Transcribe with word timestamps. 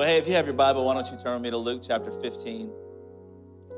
Well, 0.00 0.08
hey, 0.08 0.16
if 0.16 0.26
you 0.26 0.32
have 0.32 0.46
your 0.46 0.54
Bible, 0.54 0.86
why 0.86 0.94
don't 0.94 1.06
you 1.12 1.18
turn 1.18 1.34
with 1.34 1.42
me 1.42 1.50
to 1.50 1.58
Luke 1.58 1.82
chapter 1.86 2.10
15? 2.10 2.68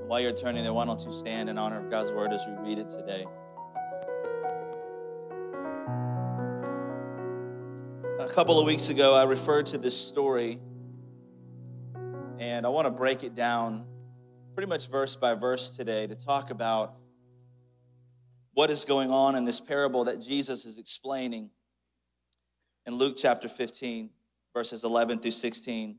While 0.06 0.20
you're 0.20 0.30
turning 0.30 0.62
there, 0.62 0.72
why 0.72 0.84
don't 0.84 1.04
you 1.04 1.10
stand 1.10 1.50
in 1.50 1.58
honor 1.58 1.84
of 1.84 1.90
God's 1.90 2.12
word 2.12 2.32
as 2.32 2.46
we 2.46 2.52
read 2.62 2.78
it 2.78 2.88
today? 2.88 3.26
A 8.20 8.28
couple 8.32 8.60
of 8.60 8.66
weeks 8.66 8.88
ago, 8.88 9.16
I 9.16 9.24
referred 9.24 9.66
to 9.66 9.78
this 9.78 10.00
story, 10.00 10.60
and 12.38 12.66
I 12.66 12.68
want 12.68 12.86
to 12.86 12.92
break 12.92 13.24
it 13.24 13.34
down 13.34 13.84
pretty 14.54 14.68
much 14.68 14.88
verse 14.88 15.16
by 15.16 15.34
verse 15.34 15.76
today 15.76 16.06
to 16.06 16.14
talk 16.14 16.50
about 16.50 16.94
what 18.52 18.70
is 18.70 18.84
going 18.84 19.10
on 19.10 19.34
in 19.34 19.44
this 19.44 19.60
parable 19.60 20.04
that 20.04 20.20
Jesus 20.20 20.66
is 20.66 20.78
explaining 20.78 21.50
in 22.86 22.94
Luke 22.94 23.16
chapter 23.18 23.48
15, 23.48 24.10
verses 24.54 24.84
11 24.84 25.18
through 25.18 25.32
16. 25.32 25.98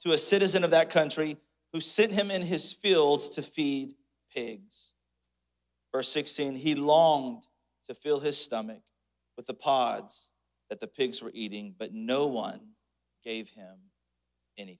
to 0.00 0.12
a 0.12 0.18
citizen 0.18 0.64
of 0.64 0.70
that 0.70 0.90
country 0.90 1.36
who 1.72 1.80
sent 1.80 2.12
him 2.12 2.30
in 2.30 2.42
his 2.42 2.72
fields 2.72 3.28
to 3.30 3.42
feed 3.42 3.94
pigs. 4.34 4.94
Verse 5.92 6.08
16, 6.08 6.56
he 6.56 6.74
longed 6.74 7.44
to 7.84 7.94
fill 7.94 8.20
his 8.20 8.38
stomach 8.38 8.82
with 9.36 9.46
the 9.46 9.54
pods 9.54 10.30
that 10.70 10.80
the 10.80 10.86
pigs 10.86 11.22
were 11.22 11.30
eating, 11.32 11.74
but 11.78 11.92
no 11.92 12.26
one 12.26 12.60
gave 13.24 13.50
him 13.50 13.76
anything. 14.56 14.78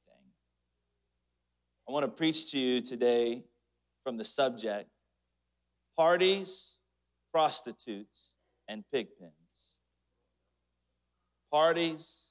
I 1.89 1.93
want 1.93 2.05
to 2.05 2.11
preach 2.11 2.51
to 2.51 2.59
you 2.59 2.83
today 2.83 3.45
from 4.05 4.19
the 4.19 4.25
subject 4.25 4.91
parties, 5.97 6.77
prostitutes, 7.33 8.35
and 8.69 8.85
pig 8.93 9.09
pens. 9.19 9.79
Parties, 11.51 12.31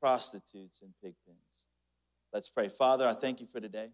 prostitutes, 0.00 0.82
and 0.82 0.92
pig 1.02 1.14
pens. 1.26 1.67
Let's 2.38 2.48
pray. 2.48 2.68
Father, 2.68 3.04
I 3.04 3.14
thank 3.14 3.40
you 3.40 3.48
for 3.48 3.58
today. 3.58 3.88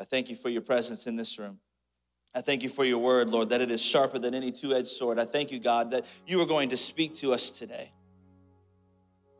I 0.00 0.04
thank 0.04 0.30
you 0.30 0.34
for 0.34 0.48
your 0.48 0.62
presence 0.62 1.06
in 1.06 1.14
this 1.14 1.38
room. 1.38 1.60
I 2.34 2.40
thank 2.40 2.64
you 2.64 2.68
for 2.68 2.84
your 2.84 2.98
word, 2.98 3.30
Lord, 3.30 3.50
that 3.50 3.60
it 3.60 3.70
is 3.70 3.80
sharper 3.80 4.18
than 4.18 4.34
any 4.34 4.50
two 4.50 4.74
edged 4.74 4.88
sword. 4.88 5.20
I 5.20 5.24
thank 5.24 5.52
you, 5.52 5.60
God, 5.60 5.92
that 5.92 6.06
you 6.26 6.40
are 6.40 6.44
going 6.44 6.70
to 6.70 6.76
speak 6.76 7.14
to 7.18 7.32
us 7.32 7.52
today. 7.52 7.92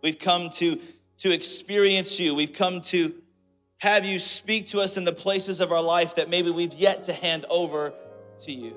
We've 0.05 0.21
come 0.21 0.51
to, 0.51 0.79
to 1.19 1.35
experience 1.35 2.21
you. 2.21 2.37
We've 2.37 2.53
come 2.53 2.81
to 2.83 3.13
have 3.79 4.05
you 4.05 4.21
speak 4.21 4.67
to 4.67 4.81
us 4.81 4.97
in 4.97 5.03
the 5.03 5.13
places 5.13 5.59
of 5.59 5.73
our 5.73 5.83
life 5.83 6.15
that 6.15 6.31
maybe 6.31 6.53
we've 6.53 6.75
yet 6.75 7.03
to 7.03 7.13
hand 7.13 7.45
over 7.51 7.93
to 8.45 8.53
you. 8.53 8.77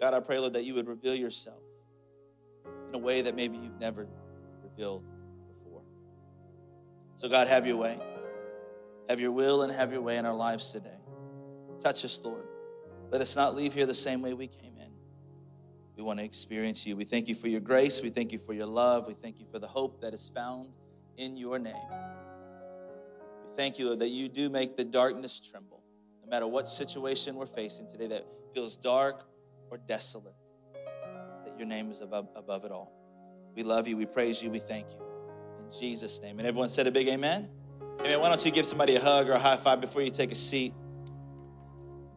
God, 0.00 0.12
I 0.12 0.18
pray, 0.18 0.40
Lord, 0.40 0.54
that 0.54 0.64
you 0.64 0.74
would 0.74 0.88
reveal 0.88 1.14
yourself 1.14 1.62
in 2.88 2.96
a 2.96 2.98
way 2.98 3.22
that 3.22 3.36
maybe 3.36 3.58
you've 3.58 3.78
never 3.78 4.08
revealed. 4.64 5.04
So, 7.16 7.28
God, 7.28 7.48
have 7.48 7.66
your 7.66 7.76
way. 7.76 7.98
Have 9.08 9.20
your 9.20 9.32
will 9.32 9.62
and 9.62 9.72
have 9.72 9.90
your 9.90 10.02
way 10.02 10.18
in 10.18 10.26
our 10.26 10.34
lives 10.34 10.70
today. 10.72 10.98
Touch 11.80 12.04
us, 12.04 12.20
Lord. 12.22 12.44
Let 13.10 13.20
us 13.20 13.34
not 13.36 13.56
leave 13.56 13.72
here 13.72 13.86
the 13.86 13.94
same 13.94 14.20
way 14.20 14.34
we 14.34 14.46
came. 14.46 14.76
In. 14.76 14.90
We 15.96 16.02
want 16.02 16.18
to 16.18 16.24
experience 16.24 16.86
you. 16.86 16.94
We 16.94 17.04
thank 17.04 17.28
you 17.28 17.34
for 17.34 17.48
your 17.48 17.60
grace. 17.60 18.02
We 18.02 18.10
thank 18.10 18.32
you 18.32 18.38
for 18.38 18.52
your 18.52 18.66
love. 18.66 19.06
We 19.06 19.14
thank 19.14 19.40
you 19.40 19.46
for 19.50 19.58
the 19.58 19.66
hope 19.66 20.02
that 20.02 20.12
is 20.12 20.30
found 20.34 20.68
in 21.16 21.38
your 21.38 21.58
name. 21.58 21.74
We 23.46 23.52
thank 23.54 23.78
you, 23.78 23.86
Lord, 23.86 24.00
that 24.00 24.08
you 24.08 24.28
do 24.28 24.50
make 24.50 24.76
the 24.76 24.84
darkness 24.84 25.40
tremble, 25.40 25.82
no 26.22 26.28
matter 26.28 26.46
what 26.46 26.68
situation 26.68 27.36
we're 27.36 27.46
facing 27.46 27.88
today 27.88 28.08
that 28.08 28.26
feels 28.52 28.76
dark 28.76 29.24
or 29.70 29.78
desolate, 29.78 30.34
that 31.46 31.56
your 31.56 31.66
name 31.66 31.90
is 31.90 32.02
above, 32.02 32.28
above 32.36 32.66
it 32.66 32.72
all. 32.72 32.92
We 33.54 33.62
love 33.62 33.88
you. 33.88 33.96
We 33.96 34.04
praise 34.04 34.42
you. 34.42 34.50
We 34.50 34.58
thank 34.58 34.92
you. 34.92 35.15
Jesus' 35.70 36.20
name. 36.20 36.38
And 36.38 36.46
everyone 36.46 36.68
said 36.68 36.86
a 36.86 36.90
big 36.90 37.08
amen? 37.08 37.48
Amen. 38.00 38.20
Why 38.20 38.28
don't 38.28 38.44
you 38.44 38.50
give 38.50 38.66
somebody 38.66 38.96
a 38.96 39.00
hug 39.00 39.28
or 39.28 39.32
a 39.32 39.38
high 39.38 39.56
five 39.56 39.80
before 39.80 40.02
you 40.02 40.10
take 40.10 40.32
a 40.32 40.34
seat? 40.34 40.74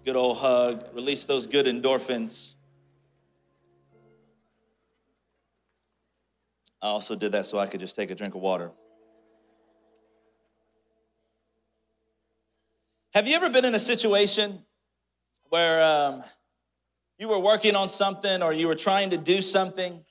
Good 0.05 0.15
old 0.15 0.37
hug. 0.37 0.85
Release 0.93 1.25
those 1.25 1.47
good 1.47 1.65
endorphins. 1.65 2.55
I 6.81 6.88
also 6.88 7.15
did 7.15 7.33
that 7.33 7.45
so 7.45 7.57
I 7.57 7.67
could 7.67 7.79
just 7.79 7.95
take 7.95 8.09
a 8.09 8.15
drink 8.15 8.35
of 8.35 8.41
water. 8.41 8.71
Have 13.13 13.27
you 13.27 13.35
ever 13.35 13.49
been 13.49 13.65
in 13.65 13.75
a 13.75 13.79
situation 13.79 14.59
where 15.49 15.81
um, 15.83 16.23
you 17.17 17.27
were 17.27 17.39
working 17.39 17.75
on 17.75 17.89
something 17.89 18.41
or 18.41 18.53
you 18.53 18.67
were 18.67 18.75
trying 18.75 19.09
to 19.09 19.17
do 19.17 19.41
something 19.41 20.05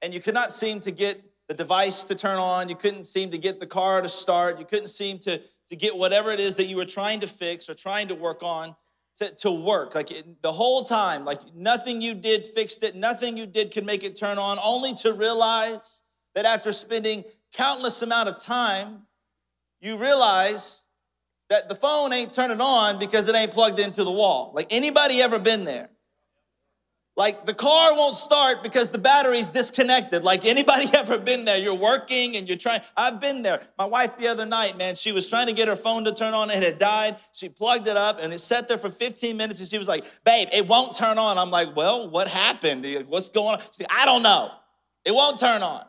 and 0.00 0.12
you 0.14 0.20
could 0.20 0.34
not 0.34 0.52
seem 0.52 0.80
to 0.80 0.90
get 0.90 1.31
the 1.52 1.64
device 1.64 2.02
to 2.04 2.14
turn 2.14 2.38
on, 2.38 2.70
you 2.70 2.74
couldn't 2.74 3.04
seem 3.04 3.30
to 3.30 3.36
get 3.36 3.60
the 3.60 3.66
car 3.66 4.00
to 4.00 4.08
start, 4.08 4.58
you 4.58 4.64
couldn't 4.64 4.88
seem 4.88 5.18
to, 5.18 5.38
to 5.68 5.76
get 5.76 5.94
whatever 5.98 6.30
it 6.30 6.40
is 6.40 6.56
that 6.56 6.64
you 6.64 6.76
were 6.76 6.86
trying 6.86 7.20
to 7.20 7.26
fix 7.26 7.68
or 7.68 7.74
trying 7.74 8.08
to 8.08 8.14
work 8.14 8.42
on 8.42 8.74
to, 9.16 9.30
to 9.34 9.50
work? 9.50 9.94
Like 9.94 10.10
it, 10.10 10.42
the 10.42 10.52
whole 10.52 10.82
time, 10.82 11.26
like 11.26 11.40
nothing 11.54 12.00
you 12.00 12.14
did 12.14 12.46
fixed 12.46 12.82
it, 12.82 12.96
nothing 12.96 13.36
you 13.36 13.44
did 13.44 13.70
could 13.70 13.84
make 13.84 14.02
it 14.02 14.16
turn 14.16 14.38
on, 14.38 14.58
only 14.64 14.94
to 15.02 15.12
realize 15.12 16.00
that 16.34 16.46
after 16.46 16.72
spending 16.72 17.22
countless 17.52 18.00
amount 18.00 18.30
of 18.30 18.38
time, 18.38 19.02
you 19.82 19.98
realize 19.98 20.84
that 21.50 21.68
the 21.68 21.74
phone 21.74 22.14
ain't 22.14 22.32
turning 22.32 22.62
on 22.62 22.98
because 22.98 23.28
it 23.28 23.36
ain't 23.36 23.52
plugged 23.52 23.78
into 23.78 24.04
the 24.04 24.10
wall. 24.10 24.52
Like 24.54 24.68
anybody 24.70 25.20
ever 25.20 25.38
been 25.38 25.64
there? 25.64 25.90
Like 27.14 27.44
the 27.44 27.52
car 27.52 27.94
won't 27.94 28.14
start 28.14 28.62
because 28.62 28.88
the 28.88 28.98
battery's 28.98 29.50
disconnected. 29.50 30.24
Like 30.24 30.46
anybody 30.46 30.88
ever 30.94 31.18
been 31.18 31.44
there? 31.44 31.58
You're 31.58 31.78
working 31.78 32.36
and 32.36 32.48
you're 32.48 32.56
trying. 32.56 32.80
I've 32.96 33.20
been 33.20 33.42
there. 33.42 33.66
My 33.78 33.84
wife 33.84 34.16
the 34.16 34.28
other 34.28 34.46
night, 34.46 34.78
man, 34.78 34.94
she 34.94 35.12
was 35.12 35.28
trying 35.28 35.46
to 35.48 35.52
get 35.52 35.68
her 35.68 35.76
phone 35.76 36.04
to 36.04 36.14
turn 36.14 36.32
on. 36.32 36.50
It 36.50 36.62
had 36.62 36.78
died. 36.78 37.16
She 37.32 37.50
plugged 37.50 37.86
it 37.86 37.98
up 37.98 38.18
and 38.22 38.32
it 38.32 38.38
sat 38.38 38.66
there 38.66 38.78
for 38.78 38.90
15 38.90 39.36
minutes 39.36 39.60
and 39.60 39.68
she 39.68 39.76
was 39.76 39.88
like, 39.88 40.04
babe, 40.24 40.48
it 40.54 40.66
won't 40.66 40.96
turn 40.96 41.18
on. 41.18 41.36
I'm 41.36 41.50
like, 41.50 41.76
well, 41.76 42.08
what 42.08 42.28
happened? 42.28 42.86
What's 43.08 43.28
going 43.28 43.56
on? 43.56 43.60
She's 43.60 43.80
like, 43.80 43.92
I 43.92 44.06
don't 44.06 44.22
know. 44.22 44.50
It 45.04 45.12
won't 45.12 45.38
turn 45.38 45.62
on. 45.62 45.84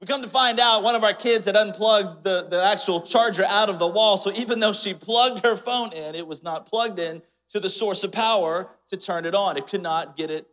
We 0.00 0.06
come 0.06 0.22
to 0.22 0.28
find 0.28 0.58
out 0.58 0.82
one 0.82 0.94
of 0.94 1.04
our 1.04 1.12
kids 1.12 1.46
had 1.46 1.56
unplugged 1.56 2.24
the, 2.24 2.46
the 2.48 2.62
actual 2.62 3.00
charger 3.00 3.44
out 3.44 3.68
of 3.68 3.78
the 3.78 3.88
wall. 3.88 4.16
So 4.16 4.32
even 4.32 4.60
though 4.60 4.72
she 4.72 4.94
plugged 4.94 5.44
her 5.44 5.56
phone 5.56 5.92
in, 5.92 6.14
it 6.14 6.26
was 6.26 6.42
not 6.42 6.66
plugged 6.66 6.98
in 6.98 7.22
to 7.50 7.60
the 7.60 7.70
source 7.70 8.04
of 8.04 8.12
power 8.12 8.70
to 8.88 8.96
turn 8.96 9.24
it 9.24 9.34
on. 9.34 9.56
It 9.56 9.66
could 9.66 9.82
not 9.82 10.16
get 10.16 10.30
it 10.30 10.46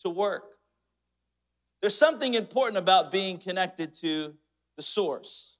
to 0.00 0.10
work. 0.10 0.44
There's 1.80 1.94
something 1.94 2.34
important 2.34 2.76
about 2.76 3.10
being 3.10 3.38
connected 3.38 3.94
to 3.94 4.34
the 4.76 4.82
source. 4.82 5.56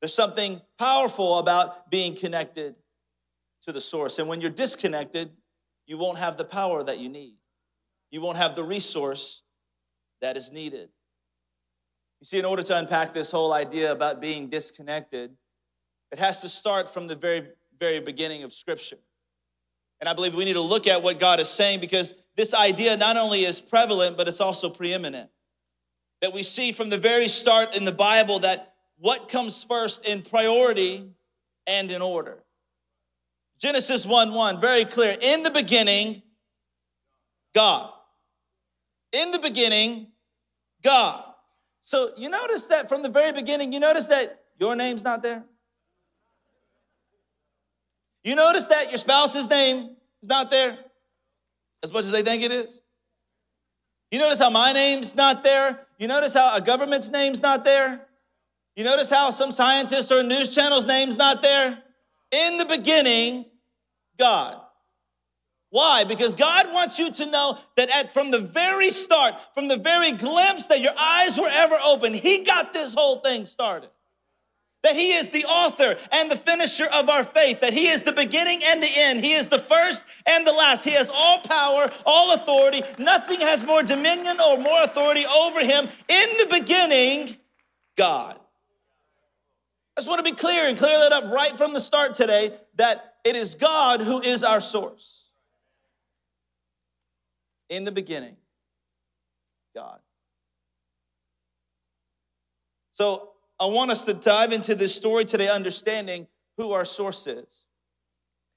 There's 0.00 0.14
something 0.14 0.60
powerful 0.78 1.38
about 1.38 1.90
being 1.90 2.14
connected 2.14 2.76
to 3.62 3.72
the 3.72 3.80
source. 3.80 4.18
And 4.18 4.28
when 4.28 4.40
you're 4.40 4.50
disconnected, 4.50 5.32
you 5.86 5.98
won't 5.98 6.18
have 6.18 6.36
the 6.36 6.44
power 6.44 6.82
that 6.84 6.98
you 6.98 7.08
need. 7.08 7.34
You 8.10 8.20
won't 8.20 8.38
have 8.38 8.54
the 8.54 8.62
resource 8.62 9.42
that 10.20 10.36
is 10.36 10.52
needed. 10.52 10.88
You 12.20 12.24
see, 12.24 12.38
in 12.38 12.44
order 12.44 12.62
to 12.62 12.76
unpack 12.76 13.12
this 13.12 13.30
whole 13.30 13.52
idea 13.52 13.92
about 13.92 14.20
being 14.20 14.48
disconnected, 14.48 15.36
it 16.10 16.18
has 16.18 16.40
to 16.40 16.48
start 16.48 16.88
from 16.88 17.06
the 17.06 17.14
very, 17.14 17.48
very 17.78 18.00
beginning 18.00 18.42
of 18.42 18.52
Scripture. 18.52 18.98
And 20.00 20.08
I 20.08 20.14
believe 20.14 20.34
we 20.34 20.44
need 20.44 20.54
to 20.54 20.60
look 20.60 20.86
at 20.86 21.02
what 21.02 21.18
God 21.18 21.40
is 21.40 21.48
saying 21.48 21.80
because 21.80 22.14
this 22.36 22.54
idea 22.54 22.96
not 22.96 23.16
only 23.16 23.44
is 23.44 23.60
prevalent, 23.60 24.16
but 24.16 24.28
it's 24.28 24.40
also 24.40 24.70
preeminent. 24.70 25.30
That 26.20 26.32
we 26.32 26.42
see 26.42 26.72
from 26.72 26.88
the 26.88 26.98
very 26.98 27.28
start 27.28 27.76
in 27.76 27.84
the 27.84 27.92
Bible 27.92 28.40
that 28.40 28.74
what 28.98 29.28
comes 29.28 29.64
first 29.64 30.06
in 30.06 30.22
priority 30.22 31.10
and 31.66 31.90
in 31.90 32.02
order. 32.02 32.44
Genesis 33.58 34.06
1 34.06 34.32
1, 34.32 34.60
very 34.60 34.84
clear. 34.84 35.16
In 35.20 35.42
the 35.42 35.50
beginning, 35.50 36.22
God. 37.54 37.90
In 39.12 39.30
the 39.30 39.38
beginning, 39.38 40.08
God. 40.82 41.24
So 41.80 42.10
you 42.16 42.28
notice 42.28 42.66
that 42.66 42.88
from 42.88 43.02
the 43.02 43.08
very 43.08 43.32
beginning, 43.32 43.72
you 43.72 43.80
notice 43.80 44.06
that 44.08 44.44
your 44.60 44.76
name's 44.76 45.02
not 45.02 45.22
there. 45.22 45.44
You 48.28 48.34
notice 48.34 48.66
that 48.66 48.90
your 48.90 48.98
spouse's 48.98 49.48
name 49.48 49.96
is 50.22 50.28
not 50.28 50.50
there 50.50 50.76
as 51.82 51.90
much 51.90 52.04
as 52.04 52.12
they 52.12 52.20
think 52.20 52.42
it 52.42 52.52
is. 52.52 52.82
You 54.10 54.18
notice 54.18 54.38
how 54.38 54.50
my 54.50 54.72
name's 54.72 55.14
not 55.14 55.42
there 55.42 55.86
You 55.96 56.08
notice 56.08 56.34
how 56.34 56.54
a 56.54 56.60
government's 56.60 57.10
name's 57.10 57.40
not 57.40 57.64
there? 57.64 58.06
You 58.76 58.84
notice 58.84 59.08
how 59.08 59.30
some 59.30 59.50
scientist 59.50 60.12
or 60.12 60.22
news 60.22 60.54
channel's 60.54 60.86
name's 60.86 61.16
not 61.16 61.40
there? 61.40 61.82
In 62.30 62.58
the 62.58 62.66
beginning, 62.66 63.46
God. 64.18 64.60
Why? 65.70 66.04
Because 66.04 66.34
God 66.34 66.66
wants 66.70 66.98
you 66.98 67.10
to 67.10 67.24
know 67.24 67.58
that 67.76 67.88
at, 67.88 68.12
from 68.12 68.30
the 68.30 68.40
very 68.40 68.90
start, 68.90 69.36
from 69.54 69.68
the 69.68 69.78
very 69.78 70.12
glimpse 70.12 70.66
that 70.66 70.82
your 70.82 70.92
eyes 70.98 71.38
were 71.38 71.48
ever 71.50 71.76
open, 71.82 72.12
He 72.12 72.44
got 72.44 72.74
this 72.74 72.92
whole 72.92 73.20
thing 73.20 73.46
started. 73.46 73.88
That 74.82 74.94
He 74.94 75.12
is 75.12 75.30
the 75.30 75.44
author 75.44 75.96
and 76.12 76.30
the 76.30 76.36
finisher 76.36 76.86
of 76.94 77.08
our 77.08 77.24
faith, 77.24 77.60
that 77.60 77.72
He 77.72 77.88
is 77.88 78.04
the 78.04 78.12
beginning 78.12 78.60
and 78.64 78.82
the 78.82 78.90
end. 78.96 79.24
He 79.24 79.32
is 79.32 79.48
the 79.48 79.58
first 79.58 80.04
and 80.26 80.46
the 80.46 80.52
last. 80.52 80.84
He 80.84 80.92
has 80.92 81.10
all 81.12 81.40
power, 81.40 81.90
all 82.06 82.34
authority. 82.34 82.82
Nothing 82.98 83.40
has 83.40 83.64
more 83.64 83.82
dominion 83.82 84.38
or 84.40 84.58
more 84.58 84.82
authority 84.84 85.24
over 85.26 85.60
Him. 85.64 85.88
In 86.08 86.28
the 86.38 86.46
beginning, 86.60 87.36
God. 87.96 88.38
I 89.96 90.00
just 90.00 90.08
want 90.08 90.24
to 90.24 90.30
be 90.30 90.36
clear 90.36 90.68
and 90.68 90.78
clear 90.78 90.96
that 90.96 91.10
up 91.12 91.24
right 91.32 91.50
from 91.50 91.74
the 91.74 91.80
start 91.80 92.14
today 92.14 92.52
that 92.76 93.16
it 93.24 93.34
is 93.34 93.56
God 93.56 94.00
who 94.00 94.20
is 94.20 94.44
our 94.44 94.60
source 94.60 95.32
in 97.68 97.82
the 97.82 97.90
beginning, 97.92 98.36
God. 99.74 99.98
So 102.92 103.27
I 103.60 103.66
want 103.66 103.90
us 103.90 104.04
to 104.04 104.14
dive 104.14 104.52
into 104.52 104.74
this 104.74 104.94
story 104.94 105.24
today, 105.24 105.48
understanding 105.48 106.26
who 106.56 106.72
our 106.72 106.84
source 106.84 107.26
is. 107.26 107.66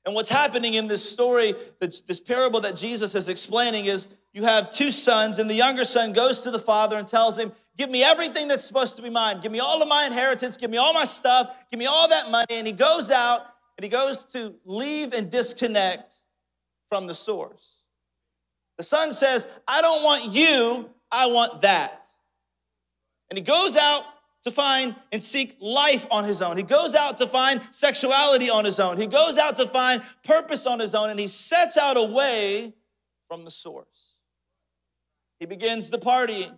And 0.05 0.15
what's 0.15 0.29
happening 0.29 0.73
in 0.73 0.87
this 0.87 1.07
story, 1.07 1.53
this 1.79 2.19
parable 2.19 2.59
that 2.61 2.75
Jesus 2.75 3.13
is 3.13 3.29
explaining, 3.29 3.85
is 3.85 4.09
you 4.33 4.43
have 4.43 4.71
two 4.71 4.91
sons, 4.91 5.37
and 5.37 5.49
the 5.49 5.53
younger 5.53 5.85
son 5.85 6.11
goes 6.13 6.41
to 6.41 6.51
the 6.51 6.59
father 6.59 6.97
and 6.97 7.07
tells 7.07 7.37
him, 7.37 7.51
Give 7.77 7.89
me 7.89 8.03
everything 8.03 8.47
that's 8.47 8.65
supposed 8.65 8.97
to 8.97 9.01
be 9.01 9.09
mine. 9.09 9.39
Give 9.41 9.51
me 9.51 9.59
all 9.59 9.81
of 9.81 9.87
my 9.87 10.05
inheritance. 10.05 10.57
Give 10.57 10.69
me 10.69 10.77
all 10.77 10.93
my 10.93 11.05
stuff. 11.05 11.55
Give 11.71 11.79
me 11.79 11.85
all 11.85 12.09
that 12.09 12.29
money. 12.29 12.45
And 12.51 12.67
he 12.67 12.73
goes 12.73 13.09
out 13.09 13.41
and 13.77 13.83
he 13.83 13.89
goes 13.89 14.23
to 14.25 14.55
leave 14.65 15.13
and 15.13 15.31
disconnect 15.31 16.17
from 16.89 17.07
the 17.07 17.15
source. 17.15 17.85
The 18.77 18.83
son 18.83 19.11
says, 19.11 19.47
I 19.67 19.81
don't 19.81 20.03
want 20.03 20.31
you, 20.31 20.89
I 21.11 21.27
want 21.27 21.61
that. 21.61 22.05
And 23.29 23.37
he 23.37 23.43
goes 23.43 23.77
out 23.77 24.03
to 24.43 24.51
find 24.51 24.95
and 25.11 25.21
seek 25.21 25.55
life 25.59 26.05
on 26.09 26.23
his 26.23 26.41
own. 26.41 26.57
He 26.57 26.63
goes 26.63 26.95
out 26.95 27.17
to 27.17 27.27
find 27.27 27.61
sexuality 27.71 28.49
on 28.49 28.65
his 28.65 28.79
own. 28.79 28.97
He 28.97 29.07
goes 29.07 29.37
out 29.37 29.55
to 29.57 29.67
find 29.67 30.01
purpose 30.23 30.65
on 30.65 30.79
his 30.79 30.95
own, 30.95 31.09
and 31.09 31.19
he 31.19 31.27
sets 31.27 31.77
out 31.77 31.97
away 31.97 32.73
from 33.27 33.45
the 33.45 33.51
source. 33.51 34.19
He 35.39 35.45
begins 35.45 35.89
the 35.89 35.99
partying. 35.99 36.55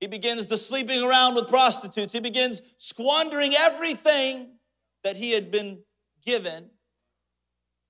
He 0.00 0.06
begins 0.08 0.46
the 0.48 0.56
sleeping 0.56 1.02
around 1.02 1.36
with 1.36 1.48
prostitutes. 1.48 2.12
He 2.12 2.20
begins 2.20 2.60
squandering 2.76 3.52
everything 3.58 4.58
that 5.04 5.16
he 5.16 5.32
had 5.32 5.50
been 5.50 5.82
given. 6.24 6.70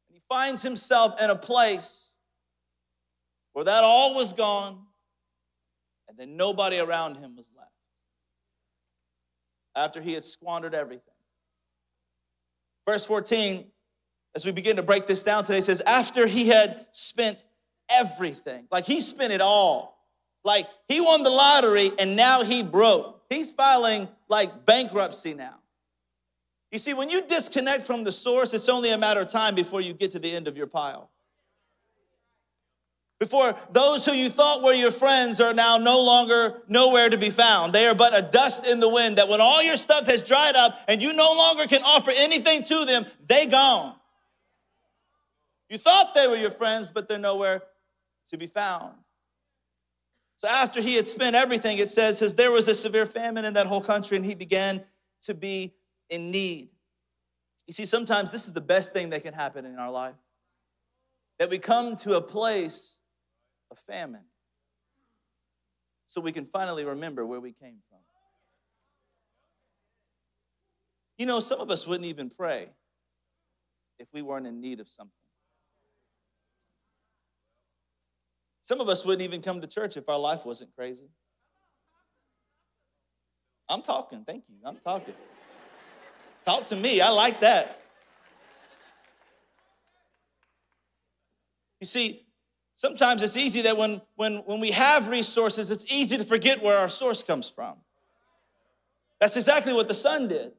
He 0.08 0.20
finds 0.28 0.62
himself 0.62 1.20
in 1.20 1.30
a 1.30 1.36
place 1.36 2.12
where 3.54 3.64
that 3.64 3.82
all 3.82 4.14
was 4.14 4.34
gone, 4.34 4.86
and 6.08 6.18
then 6.18 6.36
nobody 6.36 6.78
around 6.78 7.16
him 7.16 7.34
was 7.34 7.50
left. 7.56 7.65
After 9.76 10.00
he 10.00 10.14
had 10.14 10.24
squandered 10.24 10.74
everything. 10.74 11.14
Verse 12.88 13.04
14, 13.04 13.66
as 14.34 14.44
we 14.44 14.52
begin 14.52 14.76
to 14.76 14.82
break 14.82 15.06
this 15.06 15.22
down 15.22 15.44
today, 15.44 15.60
says, 15.60 15.82
After 15.82 16.26
he 16.26 16.48
had 16.48 16.86
spent 16.92 17.44
everything, 17.90 18.66
like 18.70 18.86
he 18.86 19.00
spent 19.00 19.32
it 19.32 19.40
all, 19.40 19.96
like 20.44 20.66
he 20.88 21.00
won 21.00 21.22
the 21.22 21.30
lottery 21.30 21.90
and 21.98 22.16
now 22.16 22.42
he 22.42 22.62
broke. 22.62 23.22
He's 23.28 23.50
filing 23.50 24.08
like 24.28 24.64
bankruptcy 24.64 25.34
now. 25.34 25.60
You 26.72 26.78
see, 26.78 26.94
when 26.94 27.08
you 27.08 27.22
disconnect 27.22 27.84
from 27.84 28.04
the 28.04 28.12
source, 28.12 28.54
it's 28.54 28.68
only 28.68 28.90
a 28.90 28.98
matter 28.98 29.20
of 29.20 29.28
time 29.28 29.54
before 29.54 29.80
you 29.80 29.92
get 29.92 30.10
to 30.12 30.18
the 30.18 30.32
end 30.32 30.48
of 30.48 30.56
your 30.56 30.66
pile. 30.66 31.10
Before 33.18 33.54
those 33.72 34.04
who 34.04 34.12
you 34.12 34.28
thought 34.28 34.62
were 34.62 34.74
your 34.74 34.90
friends 34.90 35.40
are 35.40 35.54
now 35.54 35.78
no 35.78 36.02
longer 36.02 36.62
nowhere 36.68 37.08
to 37.08 37.16
be 37.16 37.30
found. 37.30 37.72
They 37.72 37.86
are 37.86 37.94
but 37.94 38.16
a 38.16 38.20
dust 38.20 38.66
in 38.66 38.78
the 38.78 38.90
wind 38.90 39.16
that 39.16 39.28
when 39.28 39.40
all 39.40 39.62
your 39.62 39.76
stuff 39.76 40.06
has 40.06 40.22
dried 40.22 40.54
up 40.54 40.78
and 40.86 41.00
you 41.00 41.14
no 41.14 41.32
longer 41.32 41.66
can 41.66 41.82
offer 41.82 42.10
anything 42.14 42.62
to 42.64 42.84
them, 42.84 43.06
they 43.26 43.46
gone. 43.46 43.94
You 45.70 45.78
thought 45.78 46.14
they 46.14 46.28
were 46.28 46.36
your 46.36 46.50
friends, 46.50 46.90
but 46.90 47.08
they're 47.08 47.18
nowhere 47.18 47.62
to 48.28 48.36
be 48.36 48.46
found. 48.46 48.94
So 50.38 50.48
after 50.48 50.82
he 50.82 50.94
had 50.96 51.06
spent 51.06 51.34
everything, 51.34 51.78
it 51.78 51.88
says, 51.88 52.18
says 52.18 52.34
there 52.34 52.52
was 52.52 52.68
a 52.68 52.74
severe 52.74 53.06
famine 53.06 53.46
in 53.46 53.54
that 53.54 53.66
whole 53.66 53.80
country, 53.80 54.16
and 54.16 54.26
he 54.26 54.34
began 54.34 54.84
to 55.22 55.34
be 55.34 55.74
in 56.10 56.30
need. 56.30 56.68
You 57.66 57.72
see, 57.72 57.86
sometimes 57.86 58.30
this 58.30 58.46
is 58.46 58.52
the 58.52 58.60
best 58.60 58.92
thing 58.92 59.10
that 59.10 59.22
can 59.22 59.32
happen 59.32 59.64
in 59.64 59.78
our 59.78 59.90
life. 59.90 60.14
That 61.38 61.50
we 61.50 61.58
come 61.58 61.96
to 61.96 62.16
a 62.16 62.20
place 62.20 62.95
a 63.70 63.74
famine 63.74 64.24
so 66.06 66.20
we 66.20 66.32
can 66.32 66.44
finally 66.44 66.84
remember 66.84 67.26
where 67.26 67.40
we 67.40 67.52
came 67.52 67.78
from. 67.88 67.98
You 71.18 71.26
know, 71.26 71.40
some 71.40 71.60
of 71.60 71.70
us 71.70 71.86
wouldn't 71.86 72.06
even 72.06 72.28
pray 72.28 72.68
if 73.98 74.08
we 74.12 74.22
weren't 74.22 74.46
in 74.46 74.60
need 74.60 74.80
of 74.80 74.88
something. 74.88 75.12
Some 78.62 78.80
of 78.80 78.88
us 78.88 79.04
wouldn't 79.04 79.22
even 79.22 79.40
come 79.40 79.60
to 79.60 79.66
church 79.66 79.96
if 79.96 80.08
our 80.08 80.18
life 80.18 80.44
wasn't 80.44 80.74
crazy. 80.74 81.08
I'm 83.68 83.82
talking, 83.82 84.24
thank 84.24 84.44
you. 84.48 84.56
I'm 84.64 84.76
talking. 84.76 85.14
Talk 86.44 86.66
to 86.66 86.76
me, 86.76 87.00
I 87.00 87.08
like 87.08 87.40
that. 87.40 87.80
You 91.80 91.86
see, 91.86 92.25
Sometimes 92.76 93.22
it's 93.22 93.38
easy 93.38 93.62
that 93.62 93.78
when, 93.78 94.02
when, 94.16 94.36
when 94.44 94.60
we 94.60 94.70
have 94.70 95.08
resources, 95.08 95.70
it's 95.70 95.90
easy 95.90 96.18
to 96.18 96.24
forget 96.24 96.62
where 96.62 96.78
our 96.78 96.90
source 96.90 97.22
comes 97.22 97.48
from. 97.48 97.74
That's 99.18 99.36
exactly 99.36 99.72
what 99.72 99.88
the 99.88 99.94
son 99.94 100.28
did. 100.28 100.52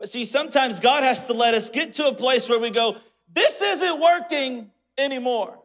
But 0.00 0.08
see, 0.08 0.24
sometimes 0.24 0.80
God 0.80 1.04
has 1.04 1.28
to 1.28 1.32
let 1.32 1.54
us 1.54 1.70
get 1.70 1.92
to 1.94 2.08
a 2.08 2.14
place 2.14 2.48
where 2.48 2.58
we 2.58 2.70
go, 2.70 2.96
this 3.32 3.62
isn't 3.62 4.00
working 4.00 4.72
anymore. 4.98 5.56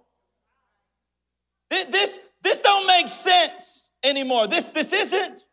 This, 1.72 2.20
this 2.44 2.62
don't 2.62 2.86
make 2.86 3.10
sense 3.10 3.92
anymore. 4.04 4.46
This, 4.46 4.70
this 4.70 4.94
isn't 4.94 5.46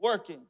working. 0.00 0.40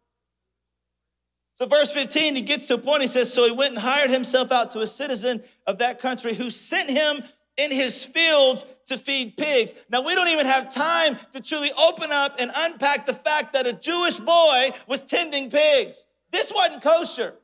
So, 1.53 1.67
verse 1.67 1.93
15, 1.93 2.37
he 2.37 2.43
gets 2.43 2.67
to 2.69 2.75
a 2.75 2.79
point, 2.79 3.03
he 3.03 3.09
says, 3.09 3.31
So 3.31 3.45
he 3.45 3.53
went 3.53 3.75
and 3.75 3.79
hired 3.79 4.11
himself 4.11 4.51
out 4.51 4.71
to 4.71 4.81
a 4.81 4.87
citizen 4.87 5.43
of 5.67 5.79
that 5.79 6.01
country 6.01 6.33
who 6.35 6.49
sent 6.49 6.89
him 6.89 7.23
in 7.57 7.71
his 7.71 8.05
fields 8.05 8.65
to 8.87 8.99
feed 8.99 9.37
pigs. 9.37 9.73
Now, 9.91 10.03
we 10.03 10.15
don't 10.15 10.29
even 10.29 10.47
have 10.47 10.73
time 10.73 11.17
to 11.33 11.41
truly 11.41 11.71
open 11.73 12.11
up 12.11 12.37
and 12.39 12.51
unpack 12.55 13.07
the 13.07 13.15
fact 13.15 13.53
that 13.53 13.67
a 13.67 13.73
Jewish 13.73 14.19
boy 14.19 14.71
was 14.87 15.03
tending 15.03 15.51
pigs. 15.51 16.07
This 16.31 16.53
wasn't 16.55 16.83
kosher. 16.83 17.35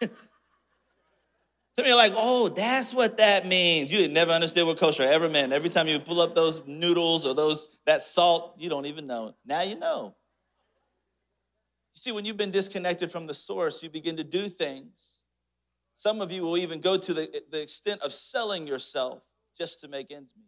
Some 0.00 0.10
of 1.78 1.86
you 1.86 1.92
are 1.92 1.96
like, 1.96 2.12
oh, 2.16 2.48
that's 2.48 2.92
what 2.92 3.18
that 3.18 3.46
means. 3.46 3.92
You 3.92 4.08
never 4.08 4.32
understood 4.32 4.66
what 4.66 4.78
kosher 4.78 5.04
ever 5.04 5.28
meant. 5.28 5.52
Every 5.52 5.70
time 5.70 5.86
you 5.86 6.00
pull 6.00 6.20
up 6.20 6.34
those 6.34 6.60
noodles 6.66 7.24
or 7.24 7.34
those 7.34 7.68
that 7.86 8.02
salt, 8.02 8.56
you 8.58 8.68
don't 8.68 8.86
even 8.86 9.06
know. 9.06 9.34
Now 9.46 9.62
you 9.62 9.78
know. 9.78 10.16
You 11.94 11.98
see, 11.98 12.12
when 12.12 12.24
you've 12.24 12.36
been 12.36 12.50
disconnected 12.50 13.10
from 13.10 13.26
the 13.26 13.34
source, 13.34 13.82
you 13.82 13.88
begin 13.88 14.16
to 14.16 14.24
do 14.24 14.48
things 14.48 15.19
some 16.00 16.22
of 16.22 16.32
you 16.32 16.42
will 16.42 16.56
even 16.56 16.80
go 16.80 16.96
to 16.96 17.12
the, 17.12 17.42
the 17.50 17.60
extent 17.60 18.00
of 18.00 18.10
selling 18.14 18.66
yourself 18.66 19.22
just 19.54 19.80
to 19.80 19.88
make 19.88 20.10
ends 20.10 20.32
meet. 20.34 20.46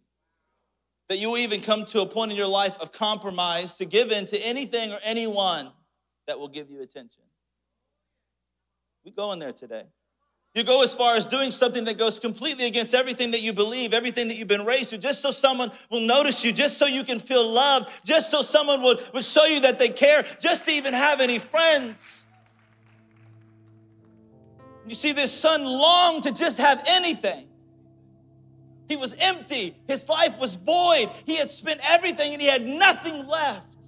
That 1.11 1.19
you 1.19 1.29
will 1.29 1.37
even 1.37 1.61
come 1.61 1.85
to 1.87 2.01
a 2.01 2.07
point 2.07 2.31
in 2.31 2.39
your 2.39 2.49
life 2.49 2.79
of 2.81 2.91
compromise 2.91 3.75
to 3.75 3.85
give 3.85 4.13
in 4.13 4.25
to 4.27 4.39
anything 4.39 4.93
or 4.93 4.99
anyone 5.05 5.71
that 6.27 6.39
will 6.39 6.49
give 6.49 6.71
you 6.71 6.81
attention. 6.81 7.25
We 9.05 9.11
go 9.11 9.31
in 9.33 9.41
there 9.41 9.53
today. 9.53 9.85
You 10.55 10.65
go 10.65 10.83
as 10.83 10.95
far 10.95 11.17
as 11.17 11.27
doing 11.27 11.51
something 11.51 11.85
that 11.85 11.99
goes 11.99 12.19
completely 12.19 12.65
against 12.65 12.95
everything 12.95 13.33
that 13.33 13.43
you 13.43 13.53
believe, 13.53 13.93
everything 13.93 14.29
that 14.29 14.37
you've 14.37 14.49
been 14.49 14.65
raised 14.65 14.89
to, 14.91 14.97
just 14.97 15.21
so 15.21 15.31
someone 15.31 15.71
will 15.91 16.01
notice 16.01 16.47
you, 16.47 16.53
just 16.55 16.79
so 16.79 16.87
you 16.87 17.05
can 17.05 17.19
feel 17.19 17.47
loved, 17.47 17.91
just 18.07 18.31
so 18.31 18.41
someone 18.41 18.81
would, 18.81 19.03
would 19.13 19.25
show 19.25 19.45
you 19.45 19.61
that 19.61 19.79
they 19.79 19.91
care, 19.91 20.25
just 20.41 20.65
to 20.65 20.71
even 20.71 20.95
have 20.95 21.21
any 21.21 21.39
friends. 21.39 22.27
You 24.93 24.97
see, 24.97 25.13
this 25.13 25.33
son 25.33 25.65
longed 25.65 26.25
to 26.25 26.33
just 26.33 26.59
have 26.59 26.85
anything. 26.87 27.49
He 28.91 28.97
was 28.97 29.15
empty. 29.19 29.75
His 29.89 30.07
life 30.07 30.39
was 30.39 30.57
void. 30.57 31.09
He 31.25 31.37
had 31.37 31.49
spent 31.49 31.81
everything 31.83 32.35
and 32.35 32.43
he 32.43 32.47
had 32.47 32.67
nothing 32.67 33.27
left. 33.27 33.87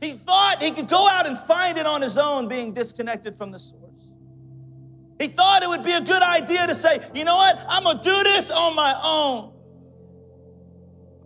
He 0.00 0.10
thought 0.10 0.60
he 0.60 0.72
could 0.72 0.88
go 0.88 1.06
out 1.08 1.28
and 1.28 1.38
find 1.38 1.78
it 1.78 1.86
on 1.86 2.02
his 2.02 2.18
own, 2.18 2.48
being 2.48 2.72
disconnected 2.72 3.36
from 3.36 3.52
the 3.52 3.60
source. 3.60 4.10
He 5.20 5.28
thought 5.28 5.62
it 5.62 5.68
would 5.68 5.84
be 5.84 5.92
a 5.92 6.00
good 6.00 6.24
idea 6.24 6.66
to 6.66 6.74
say, 6.74 6.98
you 7.14 7.22
know 7.22 7.36
what, 7.36 7.64
I'm 7.68 7.84
gonna 7.84 8.02
do 8.02 8.24
this 8.24 8.50
on 8.50 8.74
my 8.74 9.00
own. 9.04 9.52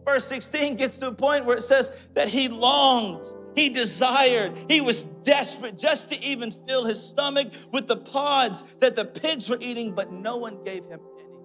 Verse 0.05 0.27
16 0.27 0.77
gets 0.77 0.99
to 0.99 1.09
a 1.09 1.15
point 1.15 1.47
where 1.47 1.57
it 1.57 1.63
says 1.63 2.11
that 2.13 2.29
he 2.29 2.51
longed, 2.51 3.25
he 3.57 3.71
desired, 3.71 4.53
he 4.69 4.83
was 4.83 5.05
desperate 5.23 5.79
just 5.79 6.11
to 6.11 6.23
even 6.23 6.51
fill 6.51 6.85
his 6.85 7.03
stomach 7.03 7.49
with 7.73 7.87
the 7.87 7.97
pods 7.97 8.63
that 8.81 8.95
the 8.95 9.07
pigs 9.07 9.49
were 9.49 9.57
eating, 9.61 9.95
but 9.95 10.13
no 10.13 10.37
one 10.37 10.63
gave 10.63 10.85
him 10.85 11.01
anything. 11.19 11.41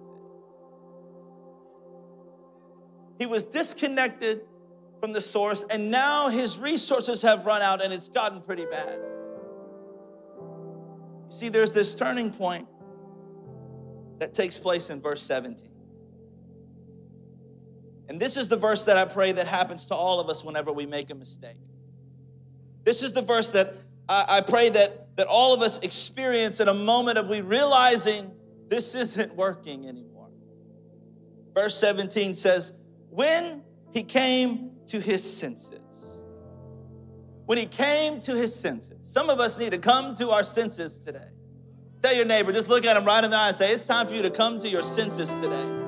He 3.18 3.24
was 3.24 3.46
disconnected 3.46 4.42
from 5.00 5.12
the 5.12 5.22
source, 5.22 5.64
and 5.64 5.90
now 5.90 6.28
his 6.28 6.58
resources 6.58 7.22
have 7.22 7.46
run 7.46 7.62
out 7.62 7.82
and 7.82 7.92
it's 7.92 8.10
gotten 8.10 8.42
pretty 8.42 8.66
bad. 8.66 8.98
You 11.24 11.30
see, 11.30 11.48
there's 11.48 11.70
this 11.70 11.94
turning 11.94 12.30
point 12.30 12.68
that 14.20 14.34
takes 14.34 14.58
place 14.58 14.90
in 14.90 15.00
verse 15.00 15.22
17. 15.22 15.68
And 18.10 18.20
this 18.20 18.36
is 18.36 18.48
the 18.48 18.56
verse 18.56 18.84
that 18.84 18.98
I 18.98 19.06
pray 19.06 19.32
that 19.32 19.48
happens 19.48 19.86
to 19.86 19.94
all 19.94 20.20
of 20.20 20.28
us 20.28 20.44
whenever 20.44 20.70
we 20.70 20.84
make 20.84 21.10
a 21.10 21.14
mistake. 21.14 21.56
This 22.84 23.02
is 23.02 23.12
the 23.12 23.22
verse 23.22 23.52
that 23.52 23.74
I, 24.08 24.24
I 24.28 24.40
pray 24.40 24.68
that, 24.70 25.16
that 25.16 25.26
all 25.26 25.54
of 25.54 25.62
us 25.62 25.78
experience 25.80 26.60
in 26.60 26.68
a 26.68 26.74
moment 26.74 27.18
of 27.18 27.28
we 27.28 27.40
realizing 27.40 28.32
this 28.68 28.94
isn't 28.94 29.34
working 29.34 29.88
anymore. 29.88 30.28
Verse 31.54 31.74
17 31.78 32.34
says, 32.34 32.72
When 33.10 33.62
he 33.92 34.02
came 34.02 34.72
to 34.86 35.00
his 35.00 35.22
senses. 35.22 36.18
When 37.46 37.58
he 37.58 37.66
came 37.66 38.20
to 38.20 38.36
his 38.36 38.54
senses, 38.54 38.98
some 39.02 39.28
of 39.28 39.40
us 39.40 39.58
need 39.58 39.72
to 39.72 39.78
come 39.78 40.14
to 40.16 40.30
our 40.30 40.42
senses 40.42 40.98
today. 40.98 41.28
Tell 42.02 42.14
your 42.14 42.24
neighbor, 42.24 42.52
just 42.52 42.68
look 42.68 42.84
at 42.84 42.96
him 42.96 43.04
right 43.04 43.22
in 43.22 43.30
the 43.30 43.36
eye 43.36 43.48
and 43.48 43.56
say, 43.56 43.72
It's 43.72 43.84
time 43.84 44.06
for 44.06 44.14
you 44.14 44.22
to 44.22 44.30
come 44.30 44.58
to 44.60 44.68
your 44.68 44.82
senses 44.82 45.28
today. 45.34 45.81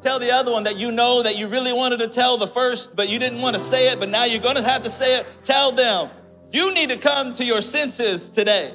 Tell 0.00 0.20
the 0.20 0.30
other 0.30 0.52
one 0.52 0.64
that 0.64 0.78
you 0.78 0.92
know 0.92 1.22
that 1.22 1.36
you 1.36 1.48
really 1.48 1.72
wanted 1.72 1.98
to 1.98 2.08
tell 2.08 2.38
the 2.38 2.46
first, 2.46 2.94
but 2.94 3.08
you 3.08 3.18
didn't 3.18 3.40
want 3.40 3.54
to 3.54 3.60
say 3.60 3.90
it, 3.90 3.98
but 3.98 4.08
now 4.08 4.24
you're 4.24 4.40
going 4.40 4.56
to 4.56 4.62
have 4.62 4.82
to 4.82 4.90
say 4.90 5.18
it. 5.18 5.26
Tell 5.42 5.72
them, 5.72 6.10
you 6.52 6.72
need 6.72 6.90
to 6.90 6.96
come 6.96 7.34
to 7.34 7.44
your 7.44 7.60
senses 7.60 8.30
today. 8.30 8.74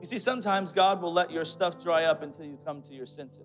You 0.00 0.06
see, 0.06 0.18
sometimes 0.18 0.72
God 0.72 1.02
will 1.02 1.12
let 1.12 1.32
your 1.32 1.44
stuff 1.44 1.82
dry 1.82 2.04
up 2.04 2.22
until 2.22 2.44
you 2.44 2.58
come 2.64 2.80
to 2.82 2.94
your 2.94 3.06
senses. 3.06 3.42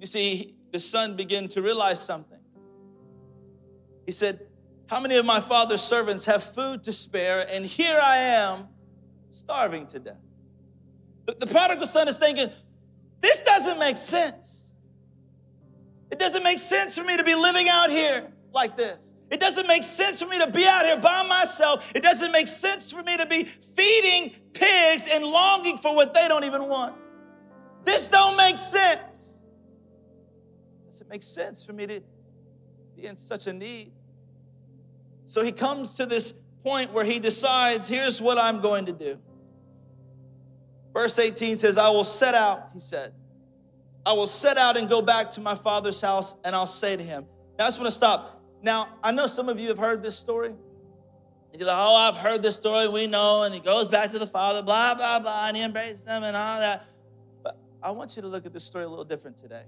You 0.00 0.06
see, 0.06 0.54
the 0.72 0.80
son 0.80 1.16
began 1.16 1.48
to 1.48 1.62
realize 1.62 2.00
something. 2.02 2.40
He 4.06 4.12
said, 4.12 4.46
How 4.88 5.00
many 5.00 5.16
of 5.16 5.26
my 5.26 5.40
father's 5.40 5.82
servants 5.82 6.24
have 6.26 6.42
food 6.42 6.84
to 6.84 6.92
spare, 6.92 7.44
and 7.50 7.66
here 7.66 7.98
I 8.02 8.18
am 8.18 8.68
starving 9.30 9.86
to 9.88 9.98
death? 9.98 10.20
The, 11.26 11.34
the 11.40 11.46
prodigal 11.46 11.86
son 11.86 12.06
is 12.08 12.18
thinking, 12.18 12.48
This 13.20 13.42
doesn't 13.42 13.78
make 13.78 13.96
sense. 13.96 14.72
It 16.10 16.20
doesn't 16.20 16.44
make 16.44 16.60
sense 16.60 16.96
for 16.96 17.04
me 17.04 17.16
to 17.16 17.24
be 17.24 17.34
living 17.34 17.68
out 17.68 17.90
here 17.90 18.32
like 18.52 18.76
this. 18.76 19.14
It 19.28 19.40
doesn't 19.40 19.66
make 19.66 19.82
sense 19.82 20.22
for 20.22 20.28
me 20.28 20.38
to 20.38 20.48
be 20.48 20.64
out 20.64 20.84
here 20.84 20.98
by 20.98 21.26
myself. 21.26 21.90
It 21.94 22.02
doesn't 22.02 22.30
make 22.30 22.46
sense 22.46 22.92
for 22.92 23.02
me 23.02 23.16
to 23.16 23.26
be 23.26 23.42
feeding 23.42 24.36
pigs 24.52 25.08
and 25.12 25.24
longing 25.24 25.78
for 25.78 25.96
what 25.96 26.14
they 26.14 26.28
don't 26.28 26.44
even 26.44 26.68
want. 26.68 26.94
This 27.84 28.08
don't 28.08 28.36
make 28.36 28.56
sense. 28.56 29.42
Does 30.86 31.00
it 31.00 31.08
make 31.08 31.24
sense 31.24 31.66
for 31.66 31.72
me 31.72 31.88
to 31.88 32.02
be 32.94 33.06
in 33.06 33.16
such 33.16 33.48
a 33.48 33.52
need? 33.52 33.95
So 35.26 35.44
he 35.44 35.52
comes 35.52 35.94
to 35.94 36.06
this 36.06 36.34
point 36.64 36.92
where 36.92 37.04
he 37.04 37.18
decides, 37.18 37.88
here's 37.88 38.22
what 38.22 38.38
I'm 38.38 38.60
going 38.60 38.86
to 38.86 38.92
do. 38.92 39.20
Verse 40.94 41.18
18 41.18 41.58
says, 41.58 41.76
I 41.76 41.90
will 41.90 42.04
set 42.04 42.34
out, 42.34 42.70
he 42.72 42.80
said. 42.80 43.12
I 44.06 44.12
will 44.12 44.28
set 44.28 44.56
out 44.56 44.78
and 44.78 44.88
go 44.88 45.02
back 45.02 45.30
to 45.32 45.40
my 45.40 45.56
father's 45.56 46.00
house, 46.00 46.36
and 46.44 46.54
I'll 46.54 46.66
say 46.66 46.96
to 46.96 47.02
him. 47.02 47.26
Now 47.58 47.64
I 47.64 47.68
just 47.68 47.78
want 47.78 47.88
to 47.88 47.92
stop. 47.92 48.40
Now, 48.62 48.88
I 49.02 49.12
know 49.12 49.26
some 49.26 49.48
of 49.48 49.60
you 49.60 49.68
have 49.68 49.78
heard 49.78 50.02
this 50.02 50.16
story. 50.16 50.54
You're 51.58 51.66
like, 51.66 51.76
oh, 51.76 51.94
I've 51.94 52.16
heard 52.16 52.42
this 52.42 52.56
story, 52.56 52.86
we 52.88 53.06
know, 53.06 53.42
and 53.42 53.54
he 53.54 53.60
goes 53.60 53.88
back 53.88 54.10
to 54.12 54.18
the 54.18 54.26
father, 54.26 54.62
blah, 54.62 54.94
blah, 54.94 55.18
blah, 55.18 55.48
and 55.48 55.56
he 55.56 55.62
embraces 55.62 56.04
them 56.04 56.22
and 56.22 56.36
all 56.36 56.60
that. 56.60 56.86
But 57.42 57.58
I 57.82 57.90
want 57.92 58.14
you 58.14 58.22
to 58.22 58.28
look 58.28 58.44
at 58.46 58.52
this 58.52 58.64
story 58.64 58.84
a 58.84 58.88
little 58.88 59.04
different 59.04 59.38
today. 59.38 59.64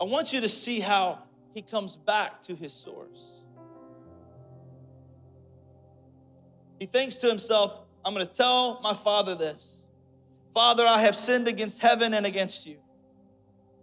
I 0.00 0.04
want 0.04 0.32
you 0.32 0.40
to 0.40 0.48
see 0.48 0.80
how 0.80 1.20
he 1.52 1.62
comes 1.62 1.96
back 1.96 2.40
to 2.42 2.56
his 2.56 2.72
source. 2.72 3.43
He 6.84 6.88
thinks 6.88 7.16
to 7.16 7.28
himself, 7.28 7.80
I'm 8.04 8.12
going 8.12 8.26
to 8.26 8.30
tell 8.30 8.78
my 8.82 8.92
father 8.92 9.34
this 9.34 9.86
Father, 10.52 10.84
I 10.86 11.00
have 11.00 11.16
sinned 11.16 11.48
against 11.48 11.80
heaven 11.80 12.12
and 12.12 12.26
against 12.26 12.66
you, 12.66 12.76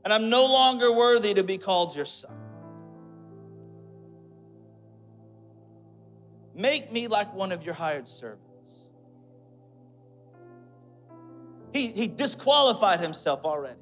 and 0.05 0.13
I'm 0.13 0.29
no 0.29 0.45
longer 0.45 0.95
worthy 0.95 1.33
to 1.33 1.43
be 1.43 1.57
called 1.57 1.95
your 1.95 2.05
son. 2.05 2.35
Make 6.53 6.91
me 6.91 7.07
like 7.07 7.33
one 7.33 7.51
of 7.51 7.63
your 7.63 7.73
hired 7.73 8.07
servants. 8.07 8.87
He, 11.73 11.87
he 11.87 12.05
disqualified 12.05 12.99
himself 12.99 13.43
already. 13.45 13.81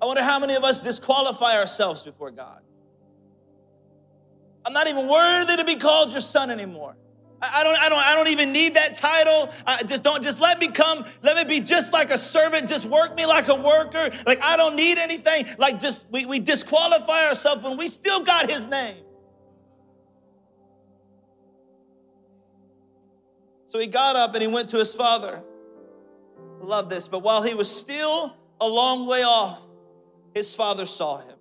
I 0.00 0.04
wonder 0.04 0.22
how 0.22 0.38
many 0.38 0.54
of 0.54 0.62
us 0.62 0.80
disqualify 0.80 1.56
ourselves 1.56 2.04
before 2.04 2.30
God. 2.30 2.62
I'm 4.64 4.72
not 4.72 4.88
even 4.88 5.08
worthy 5.08 5.56
to 5.56 5.64
be 5.64 5.76
called 5.76 6.12
your 6.12 6.20
son 6.20 6.50
anymore. 6.50 6.96
I 7.42 7.64
don't, 7.64 7.76
I 7.76 7.88
don't, 7.88 7.98
I 7.98 8.14
don't 8.14 8.28
even 8.28 8.52
need 8.52 8.74
that 8.74 8.94
title. 8.94 9.52
I 9.66 9.82
just 9.82 10.04
don't, 10.04 10.22
just 10.22 10.40
let 10.40 10.60
me 10.60 10.68
come, 10.68 11.04
let 11.22 11.36
me 11.36 11.42
be 11.42 11.60
just 11.64 11.92
like 11.92 12.10
a 12.10 12.18
servant, 12.18 12.68
just 12.68 12.86
work 12.86 13.16
me 13.16 13.26
like 13.26 13.48
a 13.48 13.54
worker. 13.54 14.10
Like 14.26 14.40
I 14.42 14.56
don't 14.56 14.76
need 14.76 14.98
anything. 14.98 15.46
Like 15.58 15.80
just 15.80 16.06
we, 16.10 16.24
we 16.24 16.38
disqualify 16.38 17.26
ourselves 17.26 17.64
when 17.64 17.76
we 17.76 17.88
still 17.88 18.22
got 18.22 18.48
his 18.48 18.68
name. 18.68 19.02
So 23.66 23.80
he 23.80 23.86
got 23.86 24.14
up 24.14 24.34
and 24.34 24.42
he 24.42 24.48
went 24.48 24.68
to 24.68 24.78
his 24.78 24.94
father. 24.94 25.42
Love 26.60 26.88
this. 26.88 27.08
But 27.08 27.20
while 27.20 27.42
he 27.42 27.54
was 27.54 27.74
still 27.74 28.36
a 28.60 28.68
long 28.68 29.06
way 29.06 29.22
off, 29.22 29.60
his 30.34 30.54
father 30.54 30.86
saw 30.86 31.18
him. 31.18 31.36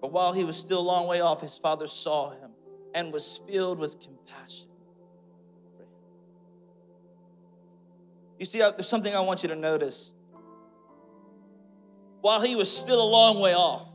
But 0.00 0.12
while 0.12 0.32
he 0.32 0.44
was 0.44 0.56
still 0.56 0.80
a 0.80 0.82
long 0.82 1.06
way 1.06 1.20
off, 1.20 1.40
his 1.40 1.58
father 1.58 1.86
saw 1.86 2.30
him 2.30 2.50
and 2.94 3.12
was 3.12 3.40
filled 3.48 3.78
with 3.78 4.00
compassion 4.00 4.70
for 5.76 5.82
him. 5.82 5.88
You 8.38 8.46
see, 8.46 8.58
there's 8.58 8.88
something 8.88 9.14
I 9.14 9.20
want 9.20 9.42
you 9.42 9.50
to 9.50 9.56
notice 9.56 10.14
while 12.20 12.40
he 12.40 12.54
was 12.54 12.70
still 12.70 13.02
a 13.02 13.10
long 13.10 13.40
way 13.40 13.54
off. 13.54 13.88